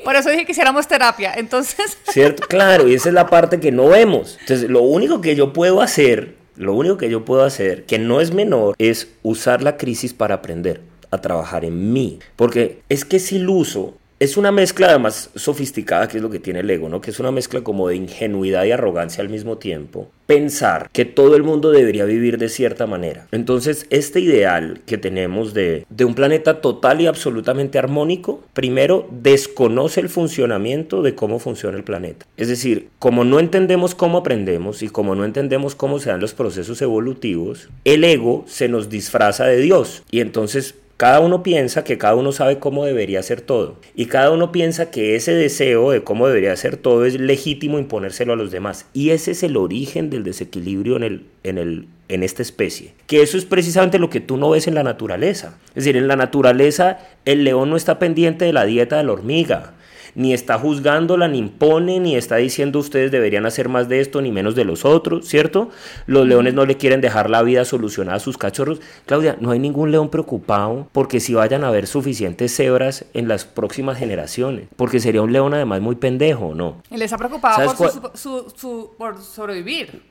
[0.05, 1.97] por, eso, dije que hiciéramos terapia, entonces...
[2.11, 4.37] Cierto, claro, y esa es la parte que no vemos.
[4.41, 8.21] Entonces, lo único que yo puedo hacer, lo único que yo puedo hacer, que no
[8.21, 10.83] es menor, es usar la crisis para aprender
[11.15, 12.19] a trabajar en mí.
[12.37, 16.61] Porque es que es iluso es una mezcla además sofisticada, que es lo que tiene
[16.61, 17.01] el ego, ¿no?
[17.01, 20.09] Que es una mezcla como de ingenuidad y arrogancia al mismo tiempo.
[20.27, 23.27] Pensar que todo el mundo debería vivir de cierta manera.
[23.33, 30.01] Entonces, este ideal que tenemos de, de un planeta total y absolutamente armónico, primero desconoce
[30.01, 32.25] el funcionamiento de cómo funciona el planeta.
[32.37, 36.35] Es decir, como no entendemos cómo aprendemos y como no entendemos cómo se dan los
[36.35, 40.03] procesos evolutivos, el ego se nos disfraza de Dios.
[40.11, 43.77] Y entonces cada uno piensa que cada uno sabe cómo debería ser todo.
[43.97, 48.35] Y cada uno piensa que ese deseo de cómo debería ser todo es legítimo imponérselo
[48.35, 48.87] a los demás.
[48.93, 52.95] Y ese es el origen del desequilibrio en, el, en, el, en esta especie.
[53.07, 55.59] Que eso es precisamente lo que tú no ves en la naturaleza.
[55.71, 59.13] Es decir, en la naturaleza el león no está pendiente de la dieta de la
[59.13, 59.75] hormiga
[60.15, 64.33] ni está juzgándola, ni impone, ni está diciendo ustedes deberían hacer más de esto, ni
[64.33, 65.71] menos de los otros, ¿cierto?
[66.07, 68.81] Los leones no le quieren dejar la vida solucionada a sus cachorros.
[69.07, 73.45] Claudia, no hay ningún león preocupado porque si vayan a haber suficientes cebras en las
[73.45, 76.83] próximas generaciones, porque sería un león además muy pendejo, ¿no?
[76.91, 80.03] Él está preocupado por, sobrevivir.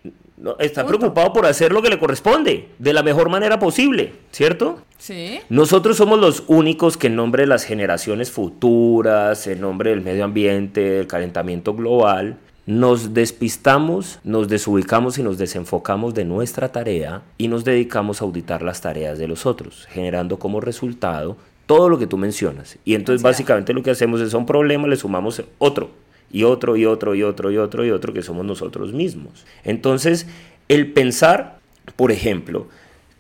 [0.44, 4.82] No, está preocupado por hacer lo que le corresponde, de la mejor manera posible, ¿cierto?
[4.98, 5.40] Sí.
[5.48, 10.26] Nosotros somos los únicos que en nombre de las generaciones futuras, en nombre del medio
[10.26, 17.48] ambiente, del calentamiento global, nos despistamos, nos desubicamos y nos desenfocamos de nuestra tarea y
[17.48, 22.08] nos dedicamos a auditar las tareas de los otros, generando como resultado todo lo que
[22.08, 22.78] tú mencionas.
[22.84, 26.03] Y entonces básicamente lo que hacemos es a un problema le sumamos otro
[26.34, 29.46] y otro y otro y otro y otro y otro que somos nosotros mismos.
[29.64, 30.28] Entonces,
[30.68, 31.60] el pensar,
[31.96, 32.68] por ejemplo,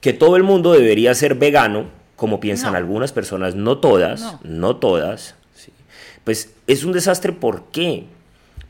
[0.01, 1.85] que todo el mundo debería ser vegano,
[2.17, 5.35] como piensan algunas personas, no todas, no, todas,
[6.23, 7.31] pues es un desastre.
[7.31, 8.05] ¿Por qué?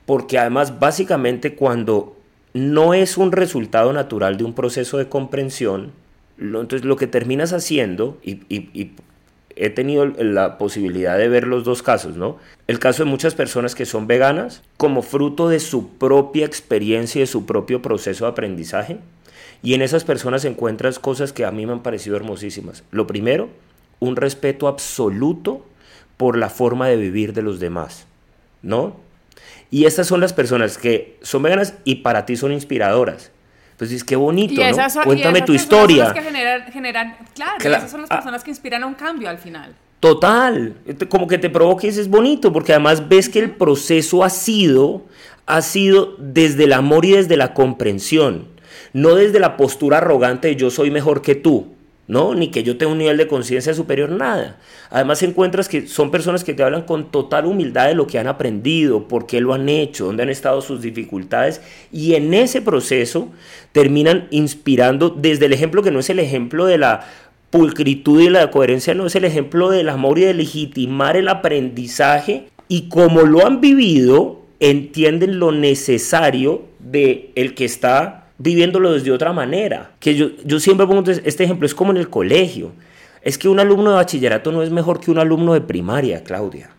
[0.06, 2.18] Porque además básicamente cuando
[2.54, 5.92] no es un resultado natural de un proceso de comprensión,
[6.38, 8.92] lo, entonces lo que terminas haciendo, y, y,
[9.56, 12.38] he tenido la posibilidad de ver los dos casos, ¿no?
[12.68, 17.24] El caso de muchas personas que son veganas como fruto de su propia experiencia y
[17.24, 18.98] de su propio proceso de aprendizaje,
[19.62, 22.84] y en esas personas encuentras cosas que a mí me han parecido hermosísimas.
[22.92, 23.50] Lo primero,
[24.00, 25.66] un respeto absoluto
[26.18, 28.06] por la forma de vivir de los demás,
[28.62, 28.96] ¿no?
[29.72, 33.32] Y estas son las personas que son veganas y para ti son inspiradoras.
[33.84, 35.04] Entonces, qué bonito, ¿no?
[35.04, 36.06] Cuéntame tu historia.
[36.06, 38.16] Son las que generan, claro, esas son las ah.
[38.16, 39.74] personas que inspiran a un cambio al final.
[40.00, 40.76] Total,
[41.10, 45.04] como que te provoques es bonito, porque además ves que el proceso ha sido,
[45.46, 48.54] ha sido desde el amor y desde la comprensión
[48.94, 51.73] no desde la postura arrogante de yo soy mejor que tú,
[52.08, 52.36] ¿no?
[52.36, 54.58] Ni que yo tenga un nivel de conciencia superior, nada.
[54.90, 58.28] Además encuentras que son personas que te hablan con total humildad de lo que han
[58.28, 61.62] aprendido, por qué lo han hecho, dónde han estado sus dificultades
[61.92, 63.30] y en ese proceso
[63.72, 67.08] terminan inspirando desde el ejemplo que no es el ejemplo de la
[67.50, 72.48] pulcritud y la coherencia, no es el ejemplo del amor y de legitimar el aprendizaje
[72.68, 79.34] y como lo han vivido, entienden lo necesario de el que está viviéndolo desde otra
[79.34, 79.92] manera.
[80.00, 82.72] Que yo, yo siempre pongo este ejemplo, es como en el colegio.
[83.22, 86.72] Es que un alumno de bachillerato no es mejor que un alumno de primaria, Claudia.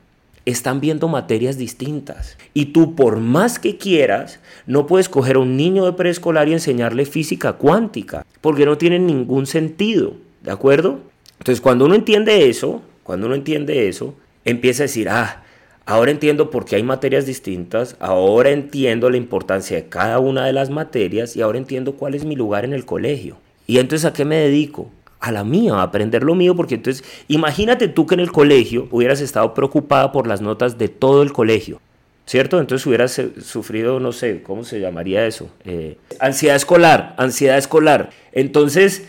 [0.44, 2.36] Están viendo materias distintas.
[2.52, 6.52] Y tú, por más que quieras, no puedes coger a un niño de preescolar y
[6.52, 10.14] enseñarle física cuántica, porque no tiene ningún sentido.
[10.42, 11.00] ¿De acuerdo?
[11.38, 14.14] Entonces, cuando uno entiende eso, cuando uno entiende eso,
[14.44, 15.43] empieza a decir, ah,
[15.86, 20.52] ahora entiendo por qué hay materias distintas, ahora entiendo la importancia de cada una de
[20.52, 23.36] las materias y ahora entiendo cuál es mi lugar en el colegio.
[23.66, 24.90] Y entonces, ¿a qué me dedico?
[25.24, 28.88] a la mía, a aprender lo mío, porque entonces imagínate tú que en el colegio
[28.90, 31.80] hubieras estado preocupada por las notas de todo el colegio,
[32.26, 32.60] ¿cierto?
[32.60, 35.48] Entonces hubieras eh, sufrido, no sé, ¿cómo se llamaría eso?
[35.64, 38.10] Eh, ansiedad escolar, ansiedad escolar.
[38.32, 39.06] Entonces,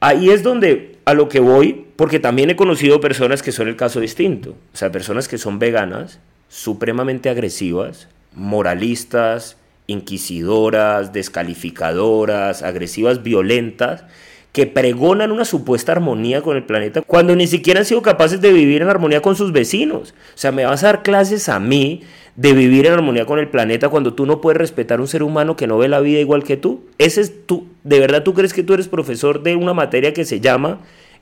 [0.00, 3.76] ahí es donde a lo que voy, porque también he conocido personas que son el
[3.76, 14.04] caso distinto, o sea, personas que son veganas, supremamente agresivas, moralistas, inquisidoras, descalificadoras, agresivas, violentas,
[14.52, 18.52] que pregonan una supuesta armonía con el planeta cuando ni siquiera han sido capaces de
[18.52, 20.14] vivir en armonía con sus vecinos.
[20.34, 22.02] O sea, me vas a dar clases a mí
[22.34, 25.22] de vivir en armonía con el planeta cuando tú no puedes respetar a un ser
[25.22, 26.84] humano que no ve la vida igual que tú.
[26.98, 30.24] Ese es tú, ¿de verdad tú crees que tú eres profesor de una materia que
[30.24, 30.80] se llama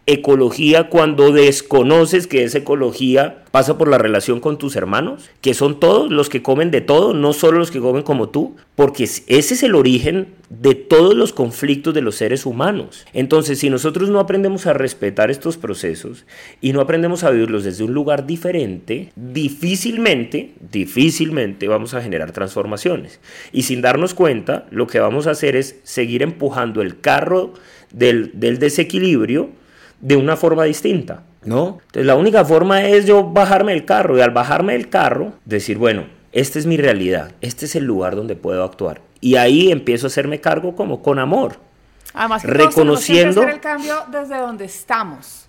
[0.09, 5.81] ecología cuando desconoces que esa ecología pasa por la relación con tus hermanos, que son
[5.81, 9.27] todos los que comen de todo, no solo los que comen como tú, porque ese
[9.27, 13.05] es el origen de todos los conflictos de los seres humanos.
[13.13, 16.25] Entonces, si nosotros no aprendemos a respetar estos procesos
[16.63, 23.21] y no aprendemos a vivirlos desde un lugar diferente, difícilmente, difícilmente vamos a generar transformaciones.
[23.53, 27.53] Y sin darnos cuenta, lo que vamos a hacer es seguir empujando el carro
[27.93, 29.51] del, del desequilibrio
[30.01, 31.79] de una forma distinta, ¿no?
[31.87, 35.79] Entonces la única forma es yo bajarme del carro y al bajarme del carro decir,
[35.79, 39.01] bueno, esta es mi realidad, este es el lugar donde puedo actuar.
[39.21, 41.57] Y ahí empiezo a hacerme cargo como con amor.
[42.15, 45.47] Además, reconociendo hacer el cambio desde donde estamos.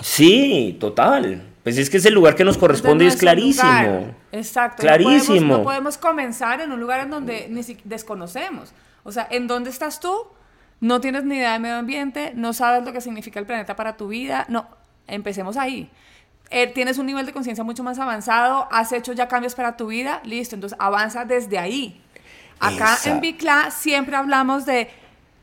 [0.00, 1.42] Sí, total.
[1.62, 4.14] Pues es que es el lugar que nos corresponde y es clarísimo.
[4.30, 4.82] Exacto.
[4.82, 5.58] Clarísimo.
[5.58, 8.72] No podemos, comenzar en un lugar en donde ni desconocemos.
[9.02, 10.14] O sea, ¿en dónde estás tú?
[10.80, 13.96] No tienes ni idea de medio ambiente, no sabes lo que significa el planeta para
[13.96, 14.68] tu vida, no,
[15.06, 15.90] empecemos ahí.
[16.50, 19.88] Eh, tienes un nivel de conciencia mucho más avanzado, has hecho ya cambios para tu
[19.88, 22.00] vida, listo, entonces avanza desde ahí.
[22.60, 24.88] Acá en Bicla siempre hablamos de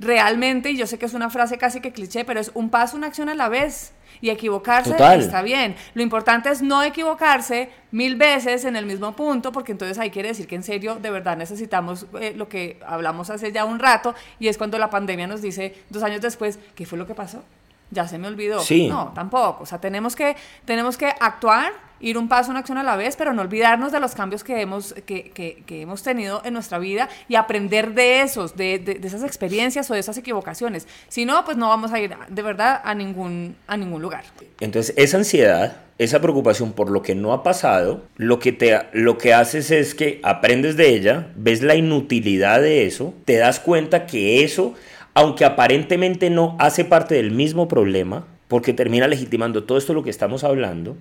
[0.03, 2.97] realmente, y yo sé que es una frase casi que cliché, pero es un paso,
[2.97, 3.93] una acción a la vez.
[4.21, 5.75] Y equivocarse está bien.
[5.95, 10.29] Lo importante es no equivocarse mil veces en el mismo punto, porque entonces ahí quiere
[10.29, 14.15] decir que en serio, de verdad necesitamos eh, lo que hablamos hace ya un rato,
[14.39, 17.43] y es cuando la pandemia nos dice dos años después, ¿qué fue lo que pasó?
[17.91, 18.61] Ya se me olvidó.
[18.87, 19.63] No, tampoco.
[19.63, 23.15] O sea, tenemos que, tenemos que actuar ir un paso, una acción a la vez,
[23.15, 27.09] pero no olvidarnos de los cambios que hemos, que, que, hemos tenido en nuestra vida
[27.29, 30.85] y aprender de esos, de, de, esas experiencias o de esas equivocaciones.
[31.07, 34.25] Si no, pues no vamos a ir de verdad a ningún, a ningún lugar.
[34.59, 39.17] Entonces, esa ansiedad, esa preocupación por lo que no ha pasado, lo que, te, lo
[39.17, 44.05] que haces es que aprendes de ella, ves la inutilidad de eso, te das cuenta
[44.05, 44.73] que eso,
[45.13, 50.09] aunque aparentemente no hace parte del mismo problema, porque termina legitimando todo esto lo que
[50.09, 50.97] estamos hablando,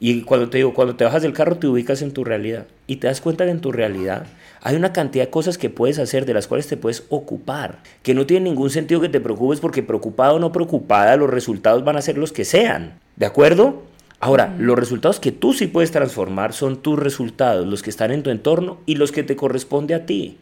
[0.00, 2.96] y cuando te digo, cuando te bajas del carro te ubicas en tu realidad y
[2.96, 4.26] te das cuenta que en tu realidad
[4.60, 8.14] hay una cantidad de cosas que puedes hacer, de las cuales te puedes ocupar, que
[8.14, 11.96] no tiene ningún sentido que te preocupes porque preocupado o no preocupada los resultados van
[11.96, 13.82] a ser los que sean, ¿de acuerdo?
[14.20, 18.22] Ahora, los resultados que tú sí puedes transformar son tus resultados, los que están en
[18.22, 20.38] tu entorno y los que te corresponde a ti.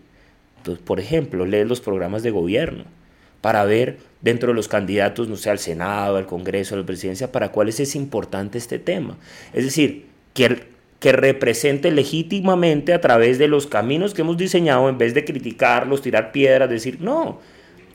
[0.58, 2.84] Entonces, por ejemplo, lees los programas de gobierno
[3.40, 7.30] para ver dentro de los candidatos, no sé, al Senado, al Congreso, a la presidencia,
[7.30, 9.16] para cuáles es importante este tema.
[9.52, 15.14] Es decir, que, represente legítimamente a través de los caminos que hemos diseñado, en vez
[15.14, 17.38] de criticarlos, tirar piedras, decir, no.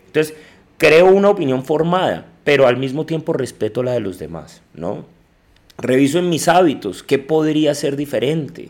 [0.08, 0.34] Entonces,
[0.78, 5.06] creo una opinión formada, pero al mismo tiempo respeto la de los demás, ¿no?
[5.78, 8.70] Reviso en mis hábitos, ¿qué podría ser diferente?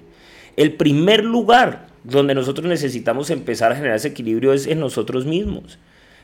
[0.58, 5.78] El primer lugar donde nosotros necesitamos empezar a generar ese equilibrio es en nosotros mismos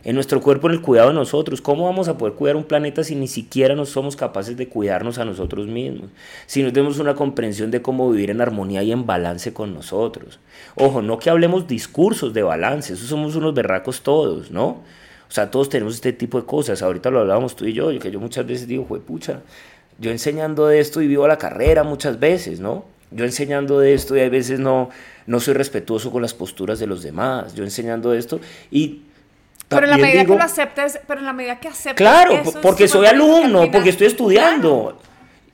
[0.04, 1.62] en nuestro cuerpo, en el cuidado de nosotros.
[1.62, 5.18] ¿Cómo vamos a poder cuidar un planeta si ni siquiera nos somos capaces de cuidarnos
[5.18, 6.10] a nosotros mismos?
[6.46, 10.40] Si no tenemos una comprensión de cómo vivir en armonía y en balance con nosotros.
[10.76, 14.84] Ojo, no que hablemos discursos de balance, eso somos unos berracos todos, ¿no?
[15.30, 16.82] O sea, todos tenemos este tipo de cosas.
[16.82, 19.42] Ahorita lo hablábamos tú y yo, que yo muchas veces digo, pucha,
[20.00, 22.86] yo enseñando de esto y vivo la carrera muchas veces, ¿no?
[23.12, 24.90] Yo enseñando de esto y a veces no,
[25.26, 27.56] no soy respetuoso con las posturas de los demás.
[27.56, 29.02] Yo enseñando esto y
[29.68, 31.96] pero en la medida que lo aceptes, pero en la medida que aceptes.
[31.96, 35.00] Claro, porque soy alumno, porque estoy estudiando.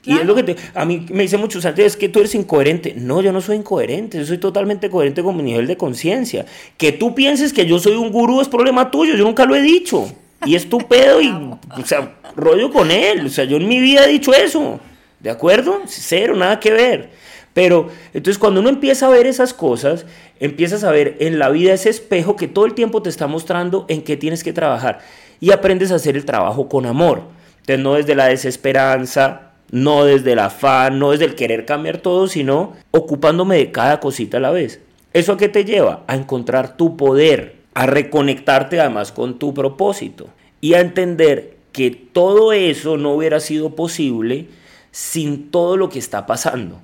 [0.06, 2.36] Y es lo que te, a mí me dice muchos antes, es que tú eres
[2.36, 2.94] incoherente.
[2.98, 6.46] No, yo no soy incoherente, yo soy totalmente coherente con mi nivel de conciencia.
[6.78, 9.62] Que tú pienses que yo soy un gurú es problema tuyo, yo nunca lo he
[9.62, 10.06] dicho.
[10.46, 11.30] Y es tu pedo y
[11.78, 13.26] o sea, rollo con él.
[13.26, 14.80] O sea, yo en mi vida he dicho eso.
[15.22, 15.82] ¿De acuerdo?
[15.88, 17.12] Cero, nada que ver.
[17.54, 20.06] Pero entonces cuando uno empieza a ver esas cosas,
[20.44, 23.86] empiezas a ver en la vida ese espejo que todo el tiempo te está mostrando
[23.88, 25.00] en qué tienes que trabajar
[25.40, 27.22] y aprendes a hacer el trabajo con amor.
[27.62, 32.28] Entonces no desde la desesperanza, no desde el afán, no desde el querer cambiar todo,
[32.28, 34.82] sino ocupándome de cada cosita a la vez.
[35.14, 36.04] ¿Eso a qué te lleva?
[36.08, 40.28] A encontrar tu poder, a reconectarte además con tu propósito
[40.60, 44.48] y a entender que todo eso no hubiera sido posible
[44.92, 46.82] sin todo lo que está pasando.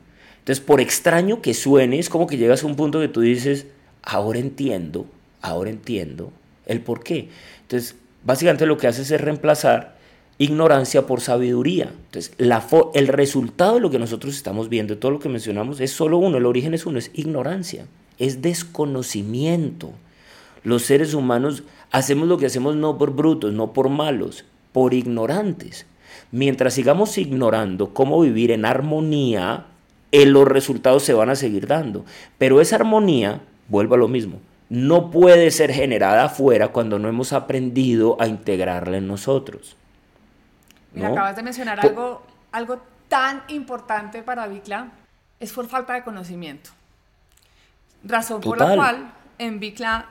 [0.50, 3.68] Entonces, por extraño que suene, es como que llegas a un punto que tú dices,
[4.02, 5.06] ahora entiendo,
[5.44, 6.34] ahora entiendo
[6.66, 7.30] el por qué.
[7.62, 10.00] Entonces, básicamente lo que haces es reemplazar
[10.40, 11.94] ignorancia por sabiduría.
[12.06, 15.92] Entonces, la el resultado de lo que nosotros estamos viendo, todo lo que mencionamos, es
[15.92, 17.86] solo uno, el origen es uno, es ignorancia,
[18.18, 19.92] es desconocimiento.
[20.64, 25.86] Los seres humanos hacemos lo que hacemos no por brutos, no por malos, por ignorantes.
[26.32, 29.68] Mientras sigamos ignorando cómo vivir en armonía,
[30.12, 32.06] eh, los resultados se van a seguir dando.
[32.38, 34.40] Pero esa armonía, vuelvo a lo mismo,
[34.70, 39.76] no puede ser generada afuera cuando no hemos aprendido a integrarla en nosotros.
[40.94, 41.08] ¿no?
[41.08, 44.92] acabas de mencionar algo, algo tan importante para Bicla,
[45.40, 46.72] es por falta de conocimiento.
[48.04, 50.08] Razón por la cual en Bicla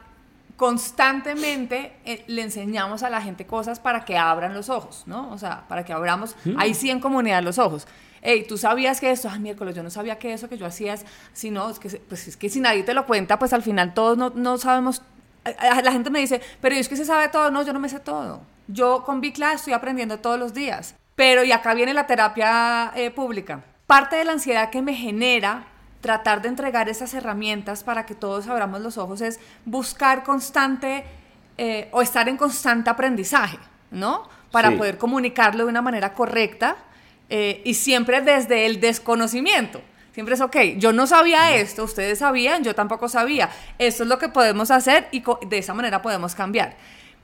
[0.57, 5.30] constantemente eh, le enseñamos a la gente cosas para que abran los ojos, ¿no?
[5.30, 7.86] O sea, para que abramos, ahí sí en comunidad los ojos.
[8.23, 10.95] Hey, tú sabías que esto, ah, miércoles, yo no sabía que eso que yo hacía
[10.95, 13.62] es, si no, es que, pues es que si nadie te lo cuenta, pues al
[13.62, 15.03] final todos no, no sabemos,
[15.45, 18.01] la gente me dice, pero es que se sabe todo, no, yo no me sé
[18.01, 18.43] todo.
[18.66, 23.11] Yo con Bicla estoy aprendiendo todos los días, pero y acá viene la terapia eh,
[23.11, 23.64] pública.
[23.87, 25.64] Parte de la ansiedad que me genera
[26.01, 31.05] tratar de entregar esas herramientas para que todos abramos los ojos es buscar constante
[31.57, 33.59] eh, o estar en constante aprendizaje,
[33.91, 34.29] ¿no?
[34.53, 36.77] Para poder comunicarlo de una manera correcta
[37.31, 39.81] eh, y siempre desde el desconocimiento.
[40.12, 43.51] Siempre es, ok, yo no sabía esto, ustedes sabían, yo tampoco sabía.
[43.79, 46.76] Esto es lo que podemos hacer y de esa manera podemos cambiar.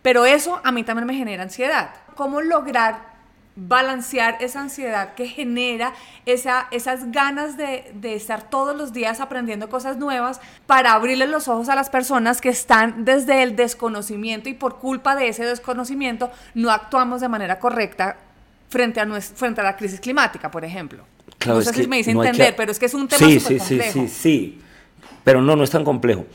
[0.02, 1.90] Pero eso a mí también me genera ansiedad.
[2.14, 3.14] ¿Cómo lograr
[3.56, 5.92] balancear esa ansiedad que genera
[6.26, 11.46] esa, esas ganas de, de, estar todos los días aprendiendo cosas nuevas para abrirle los
[11.46, 16.32] ojos a las personas que están desde el desconocimiento y por culpa de ese desconocimiento
[16.54, 18.16] no actuamos de manera correcta
[18.74, 21.04] frente a, nuestra, frente a la crisis climática, por ejemplo.
[21.46, 23.92] no sé si me dice entender, pero es que es un tema sí, sí, complejo.
[23.92, 24.60] Sí, sí, sí,
[25.22, 26.26] pero no, no es tan complejo.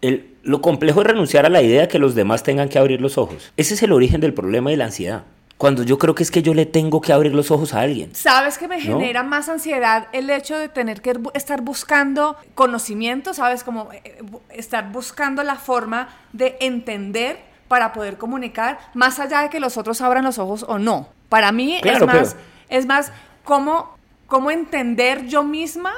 [0.00, 3.00] El, lo complejo es renunciar a la idea de que los demás tengan que abrir
[3.00, 3.52] los ojos.
[3.56, 5.24] Ese es el origen del problema de la ansiedad
[5.60, 8.14] cuando yo creo que es que yo le tengo que abrir los ojos a alguien.
[8.14, 13.62] ¿Sabes que me genera más ansiedad el hecho de tener que estar buscando conocimiento, sabes?
[13.62, 14.22] Como eh, eh,
[14.54, 20.00] estar buscando la forma de entender para poder comunicar, más allá de que los otros
[20.00, 21.08] abran los ojos o no.
[21.30, 22.36] Para mí es más,
[22.68, 23.12] es más
[23.44, 25.94] cómo, cómo entender yo misma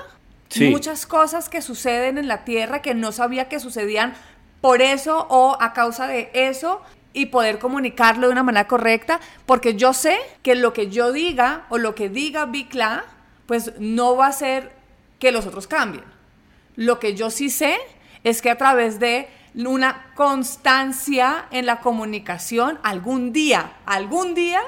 [0.61, 4.15] muchas cosas que suceden en la Tierra que no sabía que sucedían
[4.61, 6.83] por eso o a causa de eso
[7.15, 11.67] y poder comunicarlo de una manera correcta, porque yo sé que lo que yo diga
[11.69, 13.05] o lo que diga Bicla,
[13.47, 14.73] pues no va a ser
[15.19, 16.05] que los otros cambien.
[16.77, 17.79] Lo que yo sí sé
[18.25, 24.61] es que a través de una constancia en la comunicación, algún día, algún día,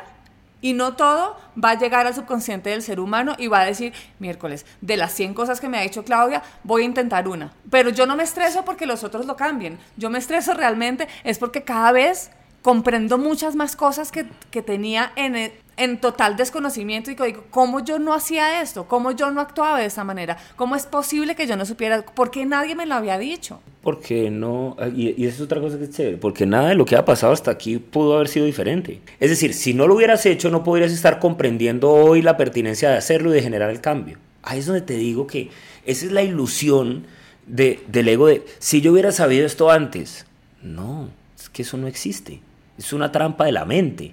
[0.65, 3.93] y no todo va a llegar al subconsciente del ser humano y va a decir,
[4.19, 7.53] miércoles, de las 100 cosas que me ha dicho Claudia, voy a intentar una.
[7.69, 9.79] Pero yo no me estreso porque los otros lo cambien.
[9.99, 12.31] Yo me estreso realmente es porque cada vez
[12.63, 17.99] comprendo muchas más cosas que, que tenía en, en total desconocimiento y digo, ¿cómo yo
[17.99, 18.87] no hacía esto?
[18.87, 20.37] ¿Cómo yo no actuaba de esa manera?
[20.57, 22.03] ¿Cómo es posible que yo no supiera?
[22.03, 23.61] ¿Por qué nadie me lo había dicho?
[23.83, 27.05] Porque no, y, es otra cosa que es chévere, porque nada de lo que ha
[27.05, 29.01] pasado hasta aquí pudo haber sido diferente.
[29.21, 32.97] Es decir, si no lo hubieras hecho, no podrías estar comprendiendo hoy la pertinencia de
[32.97, 34.19] hacerlo y de generar el cambio.
[34.43, 35.51] Ahí es donde te digo que
[35.85, 37.07] esa es la ilusión
[37.47, 40.27] de, del ego de, si yo hubiera sabido esto antes,
[40.63, 41.09] no,
[41.39, 42.41] es que eso no existe.
[42.79, 44.13] Es una trampa de la mente.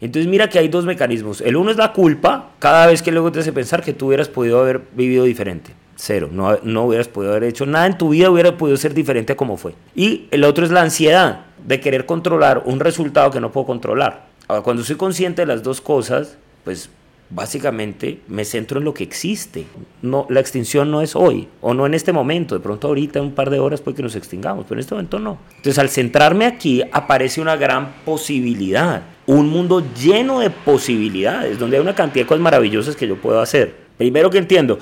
[0.00, 1.40] Entonces mira que hay dos mecanismos.
[1.40, 4.28] El uno es la culpa, cada vez que luego te hace pensar que tú hubieras
[4.28, 5.72] podido haber vivido diferente.
[5.96, 9.34] Cero, no, no hubieras podido haber hecho nada en tu vida, hubiera podido ser diferente
[9.34, 9.74] como fue.
[9.94, 14.26] Y el otro es la ansiedad de querer controlar un resultado que no puedo controlar.
[14.48, 16.90] Ahora, cuando soy consciente de las dos cosas, pues
[17.30, 19.66] básicamente me centro en lo que existe.
[20.02, 22.54] No, la extinción no es hoy o no en este momento.
[22.54, 25.18] De pronto ahorita, un par de horas puede que nos extingamos, pero en este momento
[25.18, 25.38] no.
[25.50, 29.02] Entonces al centrarme aquí aparece una gran posibilidad.
[29.26, 33.40] Un mundo lleno de posibilidades, donde hay una cantidad de cosas maravillosas que yo puedo
[33.40, 33.74] hacer.
[33.98, 34.78] Primero que entiendo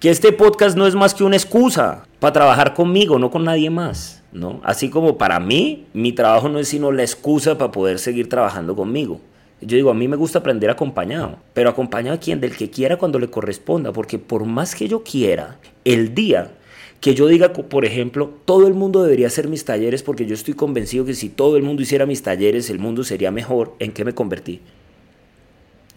[0.00, 3.70] que este podcast no es más que una excusa para trabajar conmigo, no con nadie
[3.70, 4.22] más.
[4.34, 4.60] ¿no?
[4.64, 8.74] Así como para mí, mi trabajo no es sino la excusa para poder seguir trabajando
[8.76, 9.20] conmigo.
[9.64, 12.96] Yo digo, a mí me gusta aprender acompañado, pero acompañado a quien, del que quiera
[12.96, 16.52] cuando le corresponda, porque por más que yo quiera, el día
[17.00, 20.54] que yo diga, por ejemplo, todo el mundo debería hacer mis talleres porque yo estoy
[20.54, 24.04] convencido que si todo el mundo hiciera mis talleres, el mundo sería mejor, ¿en qué
[24.04, 24.60] me convertí?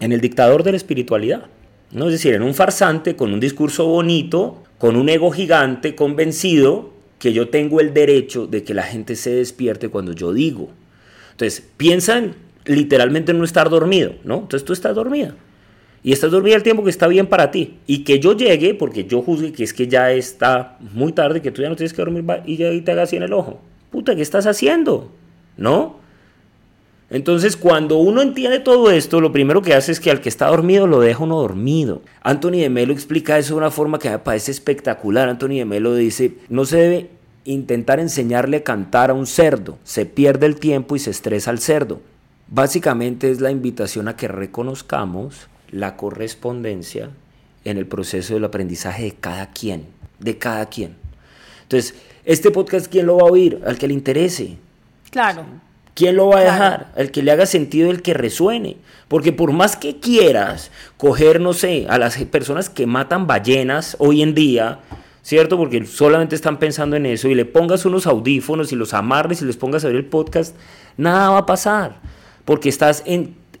[0.00, 1.46] En el dictador de la espiritualidad.
[1.90, 2.06] ¿no?
[2.06, 7.32] Es decir, en un farsante con un discurso bonito, con un ego gigante convencido que
[7.32, 10.68] yo tengo el derecho de que la gente se despierte cuando yo digo.
[11.32, 12.34] Entonces, piensan
[12.68, 14.34] literalmente en no estar dormido, ¿no?
[14.34, 15.34] Entonces tú estás dormida.
[16.02, 17.78] Y estás dormida el tiempo que está bien para ti.
[17.86, 21.50] Y que yo llegue, porque yo juzgue que es que ya está muy tarde, que
[21.50, 23.60] tú ya no tienes que dormir y ya te hagas así en el ojo.
[23.90, 25.10] Puta, ¿qué estás haciendo?
[25.56, 25.96] ¿No?
[27.10, 30.48] Entonces, cuando uno entiende todo esto, lo primero que hace es que al que está
[30.48, 32.02] dormido lo deja uno dormido.
[32.22, 35.28] Anthony de Melo explica eso de una forma que me parece espectacular.
[35.28, 37.10] Anthony de Melo dice, no se debe
[37.44, 41.60] intentar enseñarle a cantar a un cerdo, se pierde el tiempo y se estresa al
[41.60, 42.02] cerdo.
[42.50, 47.10] Básicamente es la invitación a que reconozcamos la correspondencia
[47.64, 49.84] en el proceso del aprendizaje de cada quien,
[50.18, 50.96] de cada quien.
[51.62, 51.94] Entonces,
[52.24, 53.60] este podcast, ¿quién lo va a oír?
[53.66, 54.56] Al que le interese.
[55.10, 55.44] Claro.
[55.92, 56.92] ¿Quién lo va a dejar?
[56.96, 58.78] El que le haga sentido, el que resuene.
[59.08, 64.22] Porque por más que quieras coger, no sé, a las personas que matan ballenas hoy
[64.22, 64.78] en día,
[65.22, 65.58] ¿cierto?
[65.58, 69.44] Porque solamente están pensando en eso y le pongas unos audífonos y los amarres y
[69.44, 70.56] les pongas a ver el podcast,
[70.96, 72.17] nada va a pasar.
[72.48, 73.04] Porque estás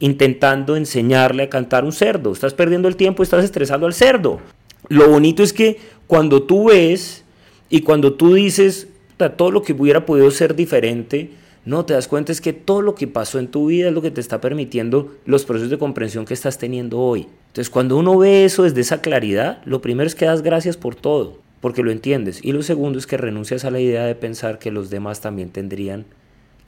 [0.00, 2.32] intentando enseñarle a cantar un cerdo.
[2.32, 4.40] Estás perdiendo el tiempo, estás estresando al cerdo.
[4.88, 5.76] Lo bonito es que
[6.06, 7.22] cuando tú ves
[7.68, 8.88] y cuando tú dices
[9.36, 11.32] todo lo que hubiera podido ser diferente,
[11.66, 14.00] no, te das cuenta es que todo lo que pasó en tu vida es lo
[14.00, 17.26] que te está permitiendo los procesos de comprensión que estás teniendo hoy.
[17.48, 20.94] Entonces, cuando uno ve eso desde esa claridad, lo primero es que das gracias por
[20.94, 22.40] todo, porque lo entiendes.
[22.42, 25.50] Y lo segundo es que renuncias a la idea de pensar que los demás también
[25.50, 26.06] tendrían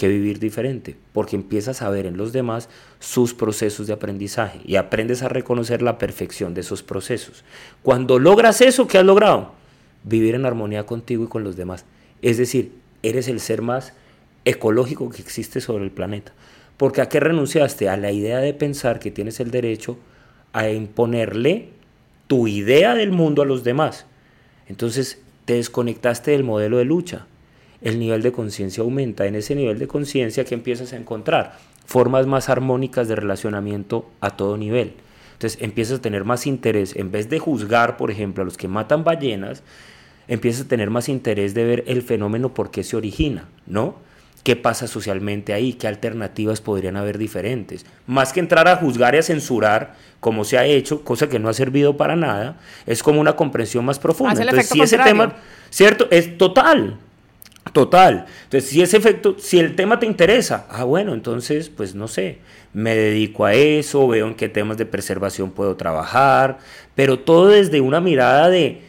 [0.01, 2.71] que vivir diferente, porque empiezas a ver en los demás
[3.01, 7.45] sus procesos de aprendizaje y aprendes a reconocer la perfección de esos procesos.
[7.83, 9.53] Cuando logras eso, ¿qué has logrado?
[10.03, 11.85] Vivir en armonía contigo y con los demás.
[12.23, 12.73] Es decir,
[13.03, 13.93] eres el ser más
[14.47, 16.33] ecológico que existe sobre el planeta.
[16.79, 17.91] Porque a qué renunciaste?
[17.91, 19.99] A la idea de pensar que tienes el derecho
[20.55, 21.69] a imponerle
[22.27, 24.07] tu idea del mundo a los demás.
[24.67, 27.27] Entonces te desconectaste del modelo de lucha.
[27.83, 29.27] El nivel de conciencia aumenta.
[29.27, 34.37] En ese nivel de conciencia que empiezas a encontrar formas más armónicas de relacionamiento a
[34.37, 34.95] todo nivel.
[35.33, 38.69] Entonces empiezas a tener más interés, en vez de juzgar, por ejemplo, a los que
[38.69, 39.63] matan ballenas,
[40.29, 43.97] empiezas a tener más interés de ver el fenómeno por qué se origina, ¿no?
[44.43, 47.85] qué pasa socialmente ahí, qué alternativas podrían haber diferentes.
[48.07, 51.49] Más que entrar a juzgar y a censurar, como se ha hecho, cosa que no
[51.49, 54.41] ha servido para nada, es como una comprensión más profunda.
[54.41, 55.37] Entonces, si ese tema,
[55.69, 56.99] cierto, es total,
[57.73, 58.27] total.
[58.45, 62.39] Entonces, si ese efecto, si el tema te interesa, ah, bueno, entonces, pues no sé,
[62.73, 66.59] me dedico a eso, veo en qué temas de preservación puedo trabajar,
[66.95, 68.83] pero todo desde una mirada de,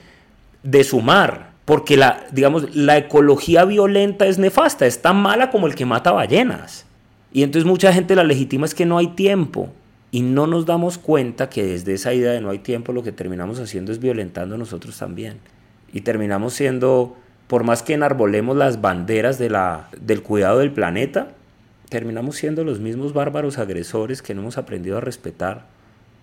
[0.63, 5.75] de sumar, porque la, digamos, la ecología violenta es nefasta, es tan mala como el
[5.75, 6.85] que mata ballenas.
[7.33, 9.69] Y entonces mucha gente la legitima es que no hay tiempo.
[10.13, 13.13] Y no nos damos cuenta que desde esa idea de no hay tiempo lo que
[13.13, 15.37] terminamos haciendo es violentando a nosotros también.
[15.93, 17.15] Y terminamos siendo,
[17.51, 21.33] por más que enarbolemos las banderas de la, del cuidado del planeta,
[21.89, 25.65] terminamos siendo los mismos bárbaros agresores que no hemos aprendido a respetar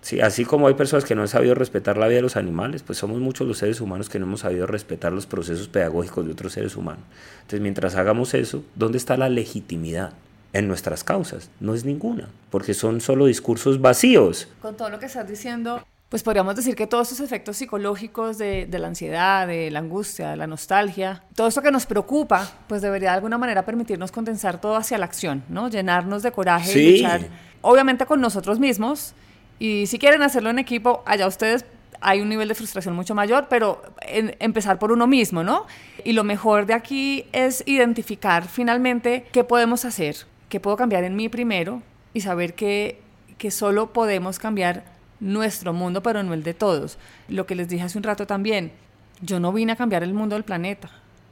[0.01, 2.81] Sí, así como hay personas que no han sabido respetar la vida de los animales,
[2.81, 6.31] pues somos muchos los seres humanos que no hemos sabido respetar los procesos pedagógicos de
[6.31, 7.03] otros seres humanos.
[7.41, 10.13] Entonces, mientras hagamos eso, ¿dónde está la legitimidad?
[10.51, 11.51] En nuestras causas.
[11.59, 14.47] No es ninguna, porque son solo discursos vacíos.
[14.63, 18.67] Con todo lo que estás diciendo, pues podríamos decir que todos esos efectos psicológicos de,
[18.71, 23.11] la ansiedad, de la angustia, de la nostalgia, todo eso que nos preocupa, pues debería
[23.11, 25.69] de alguna manera permitirnos condensar todo hacia la acción, ¿no?
[25.69, 27.27] Llenarnos de coraje y luchar,
[27.61, 29.13] obviamente con nosotros mismos,
[29.59, 31.63] y si quieren hacerlo en equipo, allá ustedes
[32.01, 35.67] hay un nivel de frustración mucho mayor, pero empezar por uno mismo, ¿no?
[36.03, 40.15] Y lo mejor de aquí es identificar finalmente qué podemos hacer,
[40.47, 41.83] qué puedo cambiar en mí primero
[42.13, 43.01] y saber que,
[43.37, 44.85] que solo podemos cambiar
[45.19, 46.97] nuestro mundo, pero no el de todos.
[47.27, 48.71] Lo que les dije hace un rato también,
[49.21, 50.89] yo no vine a cambiar el mundo del planeta,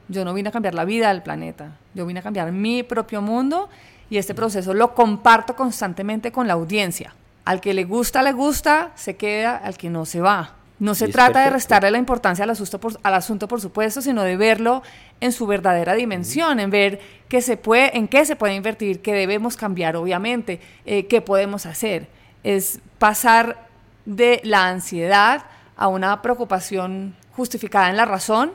[0.07, 3.21] yo no vine a cambiar la vida del planeta, yo vine a cambiar mi propio
[3.21, 3.69] mundo
[4.09, 7.13] y este proceso lo comparto constantemente con la audiencia.
[7.45, 10.53] Al que le gusta, le gusta, se queda, al que no se va.
[10.79, 14.21] No se trata de restarle la importancia al asunto, por, al asunto, por supuesto, sino
[14.21, 14.83] de verlo
[15.21, 19.13] en su verdadera dimensión, en ver qué se puede, en qué se puede invertir, qué
[19.13, 22.07] debemos cambiar, obviamente, eh, qué podemos hacer.
[22.43, 23.66] Es pasar
[24.07, 25.43] de la ansiedad
[25.75, 28.53] a una preocupación justificada en la razón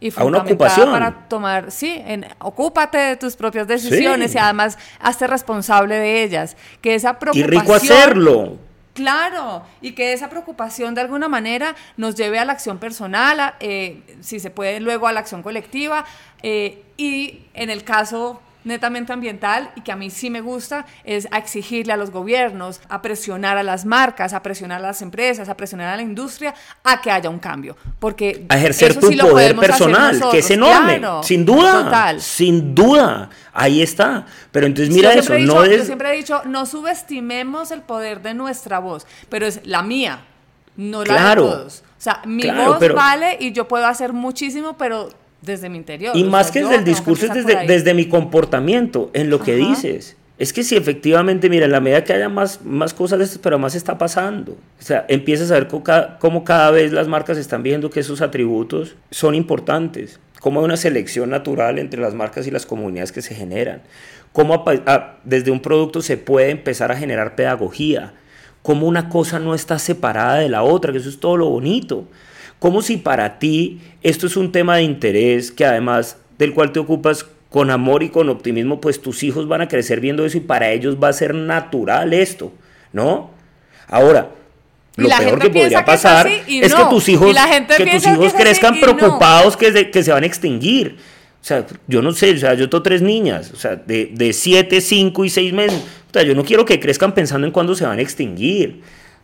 [0.00, 0.90] y a una fundamentada ocupación.
[0.90, 4.36] para tomar, sí, en, ocúpate de tus propias decisiones Sí.
[4.36, 6.56] y además hazte responsable de ellas.
[6.80, 7.50] Que esa Y preocupación...
[7.50, 8.58] rico hacerlo.
[8.94, 13.54] Claro, y que esa preocupación de alguna manera nos lleve a la acción personal, a,
[13.60, 16.04] eh, si se puede luego a la acción colectiva,
[16.42, 21.28] eh, y en el caso netamente ambiental, y que a mí sí me gusta, es
[21.30, 25.48] a exigirle a los gobiernos, a presionar a las marcas, a presionar a las empresas,
[25.48, 26.54] a presionar a la industria,
[26.84, 27.76] a que haya un cambio.
[27.98, 31.22] Porque a ejercer eso tu sí lo poder podemos hacer personal, que es enorme, claro,
[31.22, 32.20] sin duda, Total.
[32.20, 34.26] sin duda, ahí está.
[34.52, 38.22] Pero entonces mira yo eso, no es Yo siempre he dicho, no subestimemos el poder
[38.22, 40.20] de nuestra voz, pero es la mía,
[40.76, 41.44] no la Claro.
[41.44, 41.82] de todos.
[41.98, 45.10] O sea, mi Claro, voz pero- vale y yo puedo hacer muchísimo, pero
[45.42, 46.16] desde mi interior.
[46.16, 49.54] y más sea, que desde el discurso es desde, desde mi comportamiento, en lo que
[49.60, 49.68] Ajá.
[49.70, 50.16] dices.
[50.38, 53.38] Es que si efectivamente, mira, en la medida que haya más, más cosas de estas,
[53.38, 54.52] pero más está pasando.
[54.52, 58.00] O sea, empiezas a ver cómo cada, cómo cada vez las marcas están viendo que
[58.00, 60.18] esos atributos son importantes.
[60.40, 63.82] Cómo hay una selección natural entre las marcas y las comunidades que se generan.
[64.32, 68.14] Cómo apa- a- desde un producto se puede empezar a generar pedagogía.
[68.62, 72.06] Cómo una cosa no está separada de la otra, que eso es todo lo bonito.
[72.60, 76.78] Como si para ti esto es un tema de interés que además del cual te
[76.78, 80.40] ocupas con amor y con optimismo, pues tus hijos van a crecer viendo eso y
[80.40, 82.52] para ellos va a ser natural esto,
[82.92, 83.30] ¿no?
[83.88, 84.30] Ahora,
[84.96, 86.26] lo la peor que podría piensa que es pasar
[86.64, 86.76] es no.
[86.84, 87.34] que tus hijos,
[87.76, 88.02] que tus
[88.32, 88.80] que crezcan no.
[88.80, 90.96] preocupados que, se- que se van a extinguir.
[91.42, 94.32] O sea, yo no sé, o sea, yo tengo tres niñas, o sea, de, de
[94.34, 95.82] siete, cinco y seis meses.
[96.10, 98.82] O sea, yo no quiero que crezcan pensando en cuándo se van a extinguir.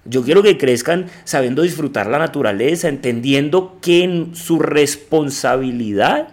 [0.09, 6.29] Yo quiero que crezcan sabiendo disfrutar la naturaleza, entendiendo que su responsabilidad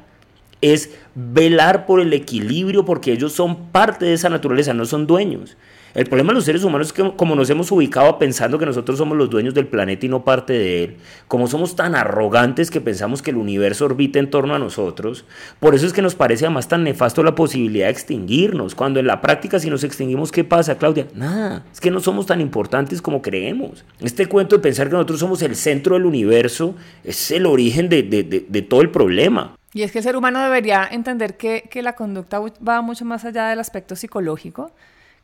[0.61, 5.57] es velar por el equilibrio porque ellos son parte de esa naturaleza, no son dueños.
[5.93, 8.97] El problema de los seres humanos es que como nos hemos ubicado pensando que nosotros
[8.97, 12.81] somos los dueños del planeta y no parte de él, como somos tan arrogantes que
[12.81, 15.25] pensamos que el universo orbita en torno a nosotros,
[15.59, 19.05] por eso es que nos parece además tan nefasto la posibilidad de extinguirnos, cuando en
[19.05, 21.07] la práctica si nos extinguimos, ¿qué pasa, Claudia?
[21.13, 23.85] Nada, es que no somos tan importantes como creemos.
[23.99, 28.65] Este cuento de pensar que nosotros somos el centro del universo es el origen de,
[28.67, 29.55] todo el problema.
[29.73, 33.47] Y es que el ser humano debería entender que, la conducta va mucho más allá
[33.47, 34.71] del aspecto psicológico,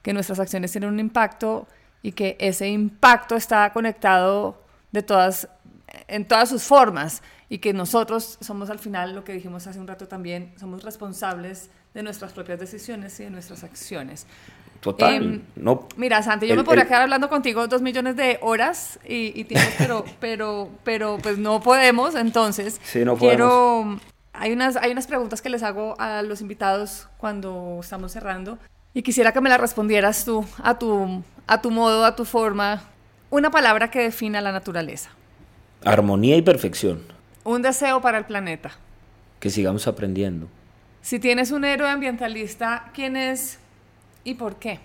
[0.01, 1.67] que nuestras acciones tienen un impacto
[2.01, 5.47] y que ese impacto está conectado de todas,
[6.07, 9.87] en todas sus formas y que nosotros somos al final, lo que dijimos hace un
[9.87, 14.25] rato también, somos responsables de nuestras propias decisiones y de nuestras acciones.
[14.79, 15.13] Total.
[15.15, 18.39] Em, no, Mira, Santi, yo el- me podría el- quedar hablando contigo dos millones de
[18.41, 23.99] horas y, y tiempos, pero, pero, pero pues no podemos, entonces Sí, no quiero...
[24.31, 28.57] Hay unas, hay unas preguntas que les hago a los invitados cuando estamos cerrando
[28.99, 32.83] y quisiera que me las respondieras tú, a tu, a tu modo, a tu forma.
[33.29, 35.09] Una palabra que defina la naturaleza.
[35.85, 37.03] Armonía y perfección.
[37.45, 38.71] Un deseo para el planeta.
[39.39, 40.49] Que sigamos aprendiendo.
[41.01, 43.57] Si tienes un héroe ambientalista, ¿quién es
[44.25, 44.81] y por qué?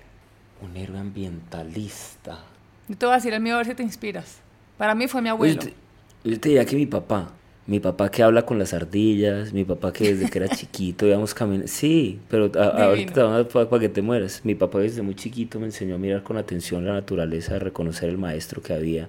[0.62, 2.38] Un héroe ambientalista.
[2.86, 4.36] Yo te voy a decir el mío a ver si te inspiras.
[4.78, 5.54] Para mí fue mi abuelo.
[5.54, 5.74] Yo te,
[6.22, 7.32] yo te diría que mi papá.
[7.66, 11.32] Mi papá que habla con las ardillas, mi papá que desde que era chiquito íbamos
[11.34, 11.66] caminando.
[11.68, 14.42] Sí, pero a- a- ahorita para que te mueras.
[14.44, 18.10] Mi papá desde muy chiquito me enseñó a mirar con atención la naturaleza, a reconocer
[18.10, 19.08] el maestro que había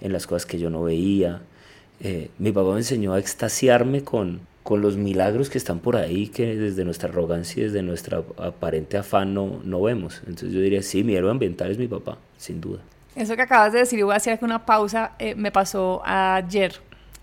[0.00, 1.42] en las cosas que yo no veía.
[2.00, 6.28] Eh, mi papá me enseñó a extasiarme con, con los milagros que están por ahí,
[6.28, 10.20] que desde nuestra arrogancia y desde nuestra aparente afán no, no vemos.
[10.26, 12.80] Entonces yo diría, sí, mi héroe ambiental es mi papá, sin duda.
[13.14, 16.72] Eso que acabas de decir, voy a hacer una pausa, eh, me pasó ayer,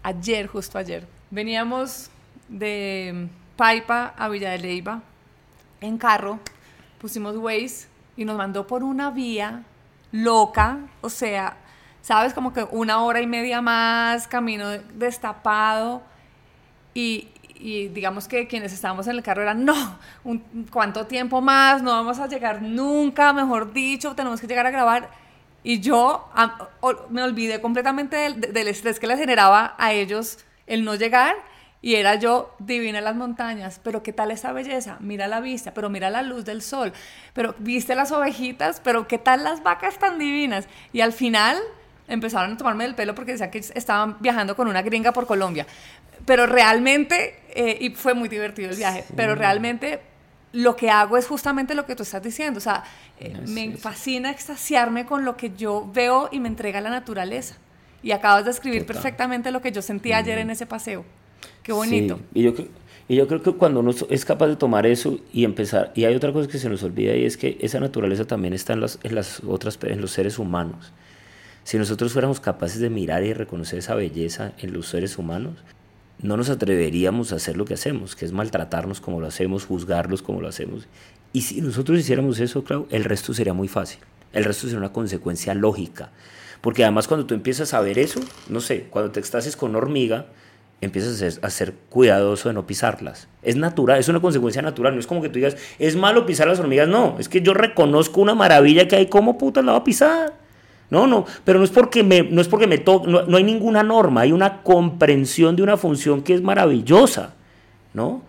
[0.04, 1.08] ayer, justo ayer.
[1.32, 2.10] Veníamos
[2.47, 5.02] de Paipa a Villa de Leyva
[5.82, 6.39] en carro,
[7.00, 7.88] pusimos Waze
[8.18, 9.64] y nos mandó por una vía
[10.12, 11.58] loca, o sea,
[12.02, 16.02] sabes, como que una hora y media más, camino destapado
[16.93, 17.30] y,
[17.93, 20.00] digamos que quienes estábamos en el carro eran, no,
[20.72, 21.84] ¿cuánto tiempo más?
[21.84, 25.10] No vamos a llegar nunca, mejor dicho, tenemos que llegar a grabar.
[25.64, 30.39] Y yo a- o- me olvidé completamente del, del estrés que les generaba a ellos
[30.68, 31.36] el no llegar.
[31.82, 35.74] Y era yo divina en las montañas, pero qué tal esa belleza, mira la vista,
[35.74, 36.91] pero mira la luz del sol,
[37.34, 40.68] pero viste las ovejitas, pero qué tal las vacas tan divinas.
[40.91, 41.57] Y al final
[42.10, 45.66] empezaron a tomarme el pelo porque decían que estaban viajando con una gringa por Colombia.
[46.26, 50.01] Pero realmente, eh, y fue muy divertido el viaje, pero realmente
[50.52, 52.58] lo que hago es justamente lo que tú estás diciendo.
[52.58, 52.84] O sea,
[53.20, 53.78] eh, me sí.
[53.78, 57.56] fascina extasiarme con lo que yo veo y me entrega la naturaleza.
[58.02, 58.95] Y acabas de escribir Total.
[58.95, 61.04] perfectamente lo que yo sentí ayer en ese paseo.
[61.64, 62.16] Qué bonito.
[62.18, 62.68] Sí, y yo, cre-
[63.08, 66.16] y yo creo que cuando uno es capaz de tomar eso y empezar, y hay
[66.16, 69.00] otra cosa que se nos olvida y es que esa naturaleza también está en las,
[69.04, 70.93] en las otras, en los seres humanos.
[71.64, 75.56] Si nosotros fuéramos capaces de mirar y reconocer esa belleza en los seres humanos,
[76.22, 80.22] no nos atreveríamos a hacer lo que hacemos, que es maltratarnos como lo hacemos, juzgarlos
[80.22, 80.88] como lo hacemos.
[81.32, 83.99] Y si nosotros hiciéramos eso, claro, el resto sería muy fácil.
[84.34, 86.11] El resto sería una consecuencia lógica.
[86.61, 90.26] Porque además cuando tú empiezas a ver eso, no sé, cuando te extases con hormiga,
[90.82, 93.28] empiezas a ser, cuidadoso de no pisarlas.
[93.41, 94.93] Es natural, es una consecuencia natural.
[94.93, 96.88] No es como que tú digas, es malo pisar las hormigas.
[96.89, 100.34] No, es que yo reconozco una maravilla que hay, ¿cómo putas la va a pisar?
[100.92, 103.44] No, no, pero no es porque me, no es porque me to no, no, hay
[103.44, 107.36] ninguna norma, hay una comprensión de una función que es maravillosa,
[107.94, 108.24] ¿no?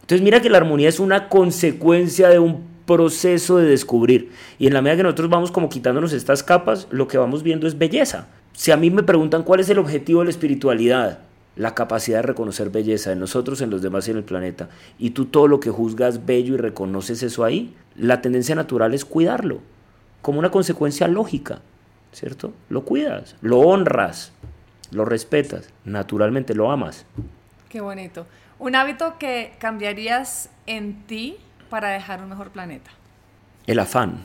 [0.00, 4.32] Entonces mira que la armonía es una consecuencia de un proceso de descubrir.
[4.58, 7.68] Y en la medida que nosotros vamos como quitándonos estas capas, lo que vamos viendo
[7.68, 8.26] es belleza.
[8.52, 11.20] Si a mí me preguntan cuál es el objetivo de la espiritualidad,
[11.56, 15.10] la capacidad de reconocer belleza en nosotros, en los demás y en el planeta, y
[15.10, 19.60] tú todo lo que juzgas bello y reconoces eso ahí, la tendencia natural es cuidarlo,
[20.20, 21.60] como una consecuencia lógica.
[22.12, 22.52] ¿Cierto?
[22.68, 24.32] Lo cuidas, lo honras,
[24.90, 27.04] lo respetas, naturalmente lo amas.
[27.68, 28.26] Qué bonito.
[28.58, 31.36] Un hábito que cambiarías en ti
[31.70, 32.90] para dejar un mejor planeta.
[33.66, 34.24] El afán.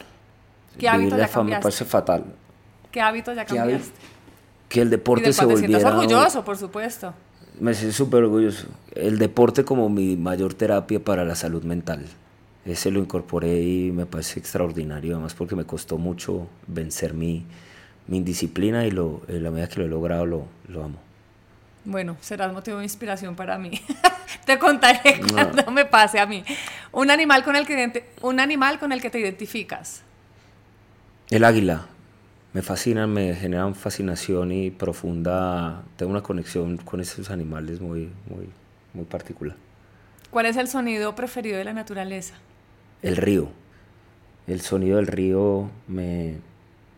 [0.77, 1.63] ¿Qué hábito Vivir ya afán me cambiaste?
[1.63, 2.25] parece fatal.
[2.91, 3.99] ¿Qué hábito ya cambiaste?
[4.69, 6.17] Que el Y deporte del se cual te sientas volviera...
[6.17, 7.13] orgulloso, por supuesto.
[7.59, 8.67] Me siento súper orgulloso.
[8.93, 12.05] El deporte como mi mayor terapia para la salud mental.
[12.65, 17.45] Ese lo incorporé y me parece extraordinario, además porque me costó mucho vencer mi,
[18.07, 20.97] mi indisciplina y lo, en la medida que lo he logrado lo, lo amo.
[21.85, 23.81] Bueno, serás motivo de inspiración para mí.
[24.45, 25.27] te contaré No.
[25.33, 26.43] cuando me pase a mí.
[26.91, 30.01] Un animal con el que identi- un animal con el que te identificas.
[31.29, 31.85] El águila.
[32.53, 35.83] Me fascinan, me generan fascinación y profunda.
[35.97, 38.49] Tengo una conexión con esos animales muy, muy,
[38.93, 39.55] muy particular.
[40.31, 42.35] ¿Cuál es el sonido preferido de la naturaleza?
[43.01, 43.49] El río.
[44.47, 46.37] El sonido del río me...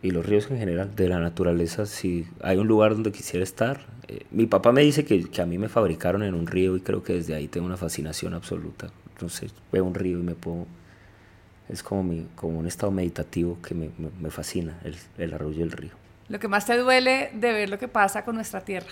[0.02, 3.86] y los ríos en general, de la naturaleza, si hay un lugar donde quisiera estar.
[4.08, 6.80] eh, mi papá me dice que, que a mí me fabricaron en un río y
[6.80, 8.90] creo que desde ahí tengo una fascinación absoluta.
[9.12, 10.66] Entonces veo un río y me puedo...
[11.68, 15.60] Es como, mi, como un estado meditativo que me, me- me fascina, el, el arroyo
[15.60, 15.92] y el río.
[16.28, 18.88] Lo que más te duele de ver lo que pasa con nuestra tierra.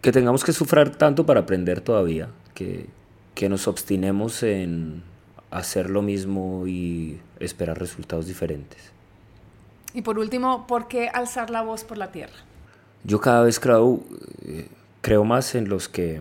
[0.00, 2.86] que tengamos que sufrir tanto para aprender todavía, que,
[3.34, 5.02] que nos obstinemos en
[5.50, 8.92] hacer lo mismo y esperar resultados diferentes.
[9.94, 12.32] Y por último, ¿por qué alzar la voz por la tierra?
[13.04, 14.00] Yo cada vez creo,
[14.44, 14.68] eh,
[15.00, 16.20] creo más en los que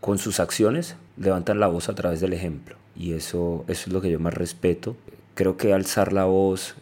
[0.00, 2.76] con sus acciones levantan la voz a través del ejemplo.
[2.96, 4.96] Y eso, eso es lo que yo más respeto.
[5.34, 6.76] Creo que alzar la voz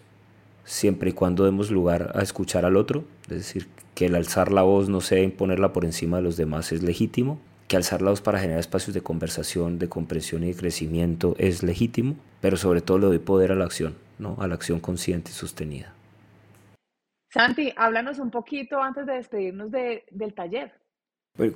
[0.64, 4.62] siempre y cuando demos lugar a escuchar al otro, es decir, que el alzar la
[4.62, 8.20] voz no sea imponerla por encima de los demás es legítimo, que alzar la voz
[8.20, 12.98] para generar espacios de conversación, de comprensión y de crecimiento es legítimo, pero sobre todo
[12.98, 14.36] le doy poder a la acción, ¿no?
[14.40, 15.92] a la acción consciente y sostenida.
[17.32, 20.72] Santi, háblanos un poquito antes de despedirnos de- del taller.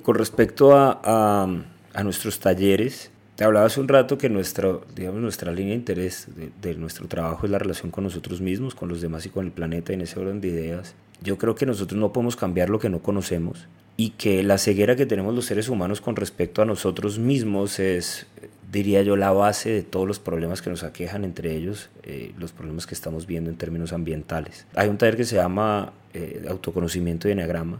[0.03, 1.47] Con respecto a, a-
[1.93, 6.27] a nuestros talleres, te hablaba hace un rato que nuestra, digamos, nuestra línea de interés
[6.35, 9.45] de, de nuestro trabajo es la relación con nosotros mismos, con los demás y con
[9.45, 10.95] el planeta en ese orden de ideas.
[11.21, 14.95] Yo creo que nosotros no podemos cambiar lo que no conocemos y que la ceguera
[14.95, 18.27] que tenemos los seres humanos con respecto a nosotros mismos es,
[18.71, 22.51] diría yo, la base de todos los problemas que nos aquejan, entre ellos eh, los
[22.51, 24.65] problemas que estamos viendo en términos ambientales.
[24.75, 27.79] Hay un taller que se llama eh, Autoconocimiento y Enneagrama,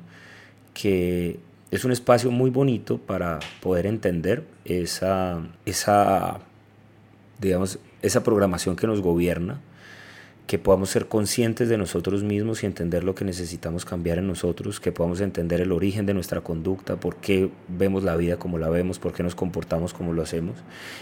[0.73, 1.39] que
[1.71, 6.39] es un espacio muy bonito para poder entender esa, esa,
[7.39, 9.61] digamos, esa programación que nos gobierna,
[10.47, 14.79] que podamos ser conscientes de nosotros mismos y entender lo que necesitamos cambiar en nosotros,
[14.79, 18.69] que podamos entender el origen de nuestra conducta, por qué vemos la vida como la
[18.69, 20.57] vemos, por qué nos comportamos como lo hacemos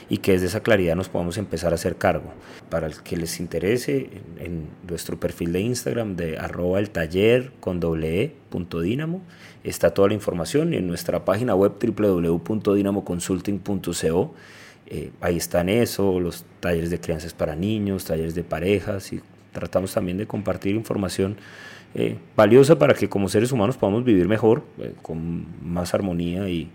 [0.08, 2.32] y que desde esa claridad nos podamos empezar a hacer cargo.
[2.70, 7.82] Para el que les interese, en, nuestro perfil de Instagram de arroba el taller con
[7.82, 9.22] doble e punto dínamo,
[9.64, 14.34] está toda la información y en nuestra página web www.dinamoconsulting.co
[14.86, 19.22] eh, ahí están eso, los talleres de crianzas para niños, talleres de parejas y
[19.54, 21.38] tratamos también de compartir información
[21.96, 26.72] eh, valiosa para que como seres humanos podamos vivir mejor, eh, con más armonía y,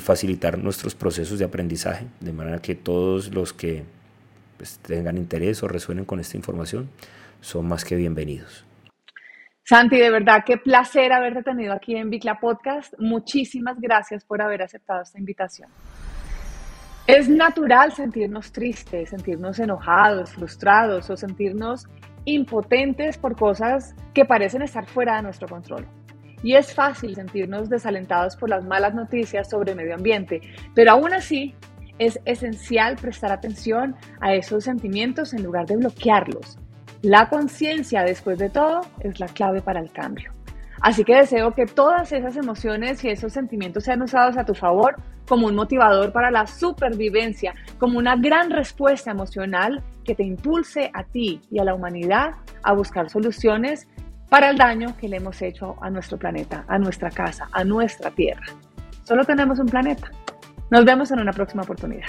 [0.00, 3.82] facilitar nuestros procesos de aprendizaje, de manera que todos los que
[4.56, 6.88] pues, tengan interés o resuenen con esta información
[7.40, 8.64] son más que bienvenidos.
[9.64, 12.94] Santi, de verdad, qué placer haberte tenido aquí en Bicla Podcast.
[12.98, 15.68] Muchísimas gracias por haber aceptado esta invitación.
[17.08, 21.86] Es natural sentirnos tristes, sentirnos enojados, frustrados o sentirnos
[22.34, 25.86] impotentes por cosas que parecen estar fuera de nuestro control.
[26.42, 30.40] Y es fácil sentirnos desalentados por las malas noticias sobre el medio ambiente,
[30.74, 31.54] pero aún así
[31.98, 36.58] es esencial prestar atención a esos sentimientos en lugar de bloquearlos.
[37.02, 40.32] La conciencia, después de todo, es la clave para el cambio.
[40.80, 44.96] Así que deseo que todas esas emociones y esos sentimientos sean usados a tu favor
[45.26, 51.04] como un motivador para la supervivencia, como una gran respuesta emocional que te impulse a
[51.04, 52.30] ti y a la humanidad
[52.62, 53.86] a buscar soluciones
[54.30, 58.10] para el daño que le hemos hecho a nuestro planeta, a nuestra casa, a nuestra
[58.10, 58.46] tierra.
[59.04, 60.10] Solo tenemos un planeta.
[60.70, 62.08] Nos vemos en una próxima oportunidad.